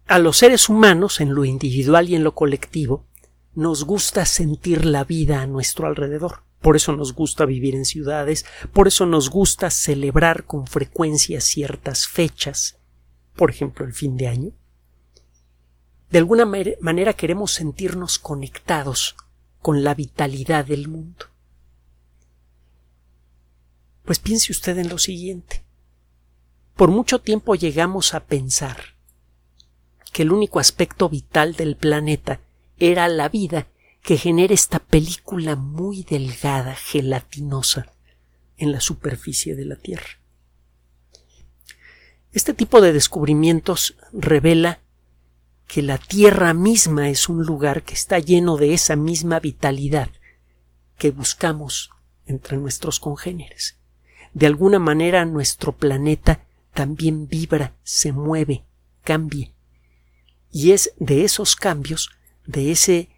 A 0.07 0.19
los 0.19 0.37
seres 0.37 0.69
humanos, 0.69 1.19
en 1.19 1.35
lo 1.35 1.43
individual 1.43 2.07
y 2.07 2.15
en 2.15 2.23
lo 2.23 2.33
colectivo, 2.33 3.05
nos 3.55 3.83
gusta 3.83 4.25
sentir 4.25 4.85
la 4.85 5.03
vida 5.03 5.41
a 5.41 5.47
nuestro 5.47 5.85
alrededor. 5.85 6.43
Por 6.61 6.77
eso 6.77 6.95
nos 6.95 7.13
gusta 7.13 7.43
vivir 7.43 7.75
en 7.75 7.83
ciudades, 7.83 8.45
por 8.71 8.87
eso 8.87 9.05
nos 9.05 9.29
gusta 9.29 9.71
celebrar 9.71 10.45
con 10.45 10.65
frecuencia 10.65 11.41
ciertas 11.41 12.07
fechas, 12.07 12.79
por 13.35 13.49
ejemplo 13.49 13.85
el 13.85 13.91
fin 13.91 14.15
de 14.15 14.29
año. 14.29 14.51
De 16.09 16.19
alguna 16.19 16.45
manera 16.45 17.11
queremos 17.15 17.51
sentirnos 17.51 18.17
conectados 18.17 19.17
con 19.61 19.83
la 19.83 19.93
vitalidad 19.93 20.65
del 20.65 20.87
mundo. 20.87 21.25
Pues 24.05 24.19
piense 24.19 24.51
usted 24.51 24.77
en 24.77 24.89
lo 24.89 24.97
siguiente. 24.97 25.63
Por 26.75 26.89
mucho 26.89 27.19
tiempo 27.19 27.55
llegamos 27.55 28.13
a 28.13 28.25
pensar 28.25 28.95
que 30.11 30.23
el 30.23 30.31
único 30.31 30.59
aspecto 30.59 31.09
vital 31.09 31.55
del 31.55 31.75
planeta 31.75 32.39
era 32.77 33.07
la 33.07 33.29
vida 33.29 33.67
que 34.01 34.17
genera 34.17 34.53
esta 34.53 34.79
película 34.79 35.55
muy 35.55 36.03
delgada, 36.03 36.73
gelatinosa, 36.75 37.91
en 38.57 38.71
la 38.71 38.81
superficie 38.81 39.55
de 39.55 39.65
la 39.65 39.75
Tierra. 39.75 40.19
Este 42.31 42.53
tipo 42.53 42.81
de 42.81 42.93
descubrimientos 42.93 43.95
revela 44.13 44.79
que 45.69 45.83
la 45.83 45.99
Tierra 45.99 46.55
misma 46.55 47.09
es 47.09 47.29
un 47.29 47.45
lugar 47.45 47.83
que 47.83 47.93
está 47.93 48.17
lleno 48.17 48.57
de 48.57 48.73
esa 48.73 48.95
misma 48.95 49.39
vitalidad 49.39 50.09
que 50.97 51.11
buscamos 51.11 51.91
entre 52.25 52.57
nuestros 52.57 52.99
congéneres. 52.99 53.77
De 54.33 54.47
alguna 54.47 54.79
manera 54.79 55.25
nuestro 55.25 55.77
planeta 55.77 56.43
también 56.73 57.27
vibra, 57.27 57.75
se 57.83 58.11
mueve, 58.11 58.65
cambia. 59.03 59.53
Y 60.51 60.71
es 60.71 60.91
de 60.97 61.23
esos 61.23 61.55
cambios, 61.55 62.09
de 62.47 62.71
ese, 62.71 63.09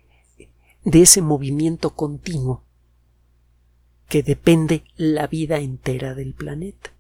de 0.83 1.03
ese 1.03 1.21
movimiento 1.21 1.95
continuo, 1.95 2.65
que 4.09 4.23
depende 4.23 4.83
la 4.97 5.25
vida 5.27 5.59
entera 5.59 6.15
del 6.15 6.33
planeta. 6.33 6.91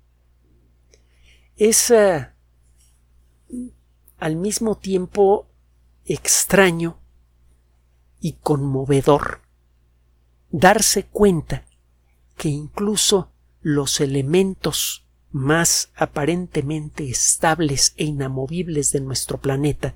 Es 1.57 1.91
ah, 1.91 2.35
al 4.21 4.35
mismo 4.35 4.77
tiempo 4.77 5.47
extraño 6.05 6.99
y 8.19 8.33
conmovedor 8.33 9.41
darse 10.51 11.07
cuenta 11.07 11.65
que 12.37 12.49
incluso 12.49 13.31
los 13.61 13.99
elementos 13.99 15.07
más 15.31 15.89
aparentemente 15.95 17.09
estables 17.09 17.95
e 17.97 18.05
inamovibles 18.05 18.91
de 18.91 19.01
nuestro 19.01 19.39
planeta, 19.39 19.95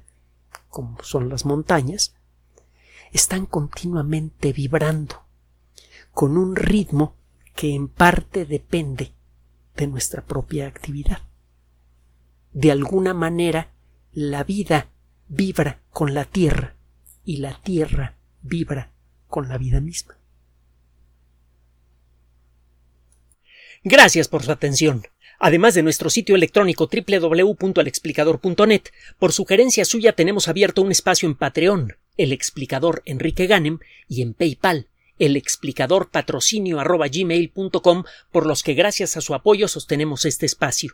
como 0.69 1.03
son 1.03 1.29
las 1.29 1.45
montañas, 1.45 2.15
están 3.11 3.45
continuamente 3.45 4.53
vibrando 4.53 5.21
con 6.13 6.35
un 6.35 6.55
ritmo 6.55 7.13
que 7.55 7.75
en 7.75 7.89
parte 7.89 8.47
depende 8.47 9.13
de 9.75 9.85
nuestra 9.85 10.25
propia 10.25 10.65
actividad. 10.65 11.19
De 12.53 12.71
alguna 12.71 13.13
manera, 13.13 13.74
la 14.15 14.43
vida 14.45 14.89
vibra 15.28 15.82
con 15.89 16.13
la 16.13 16.23
tierra 16.23 16.78
y 17.25 17.38
la 17.38 17.62
tierra 17.62 18.15
vibra 18.41 18.93
con 19.28 19.49
la 19.49 19.58
vida 19.58 19.82
misma. 19.82 20.17
Gracias 23.84 24.30
por 24.30 24.43
su 24.43 24.54
atención. 24.54 25.04
Además 25.38 25.73
de 25.73 25.84
nuestro 25.84 26.10
sitio 26.10 26.36
electrónico 26.36 26.89
www.alexplicador.net, 26.89 28.84
por 29.19 29.34
sugerencia 29.34 29.84
suya 29.84 30.13
tenemos 30.13 30.47
abierto 30.47 30.82
un 30.82 30.93
espacio 30.93 31.28
en 31.28 31.36
Patreon, 31.36 31.97
el 32.15 32.32
explicador 32.32 33.01
Enrique 33.06 33.47
Ganem, 33.47 33.80
y 34.08 34.21
en 34.21 34.34
PayPal, 34.34 34.88
el 35.19 35.36
explicador 35.36 36.10
patrocinio 36.10 36.82
por 38.32 38.45
los 38.45 38.63
que 38.63 38.73
gracias 38.75 39.17
a 39.17 39.21
su 39.21 39.34
apoyo 39.36 39.67
sostenemos 39.67 40.23
este 40.23 40.45
espacio. 40.45 40.93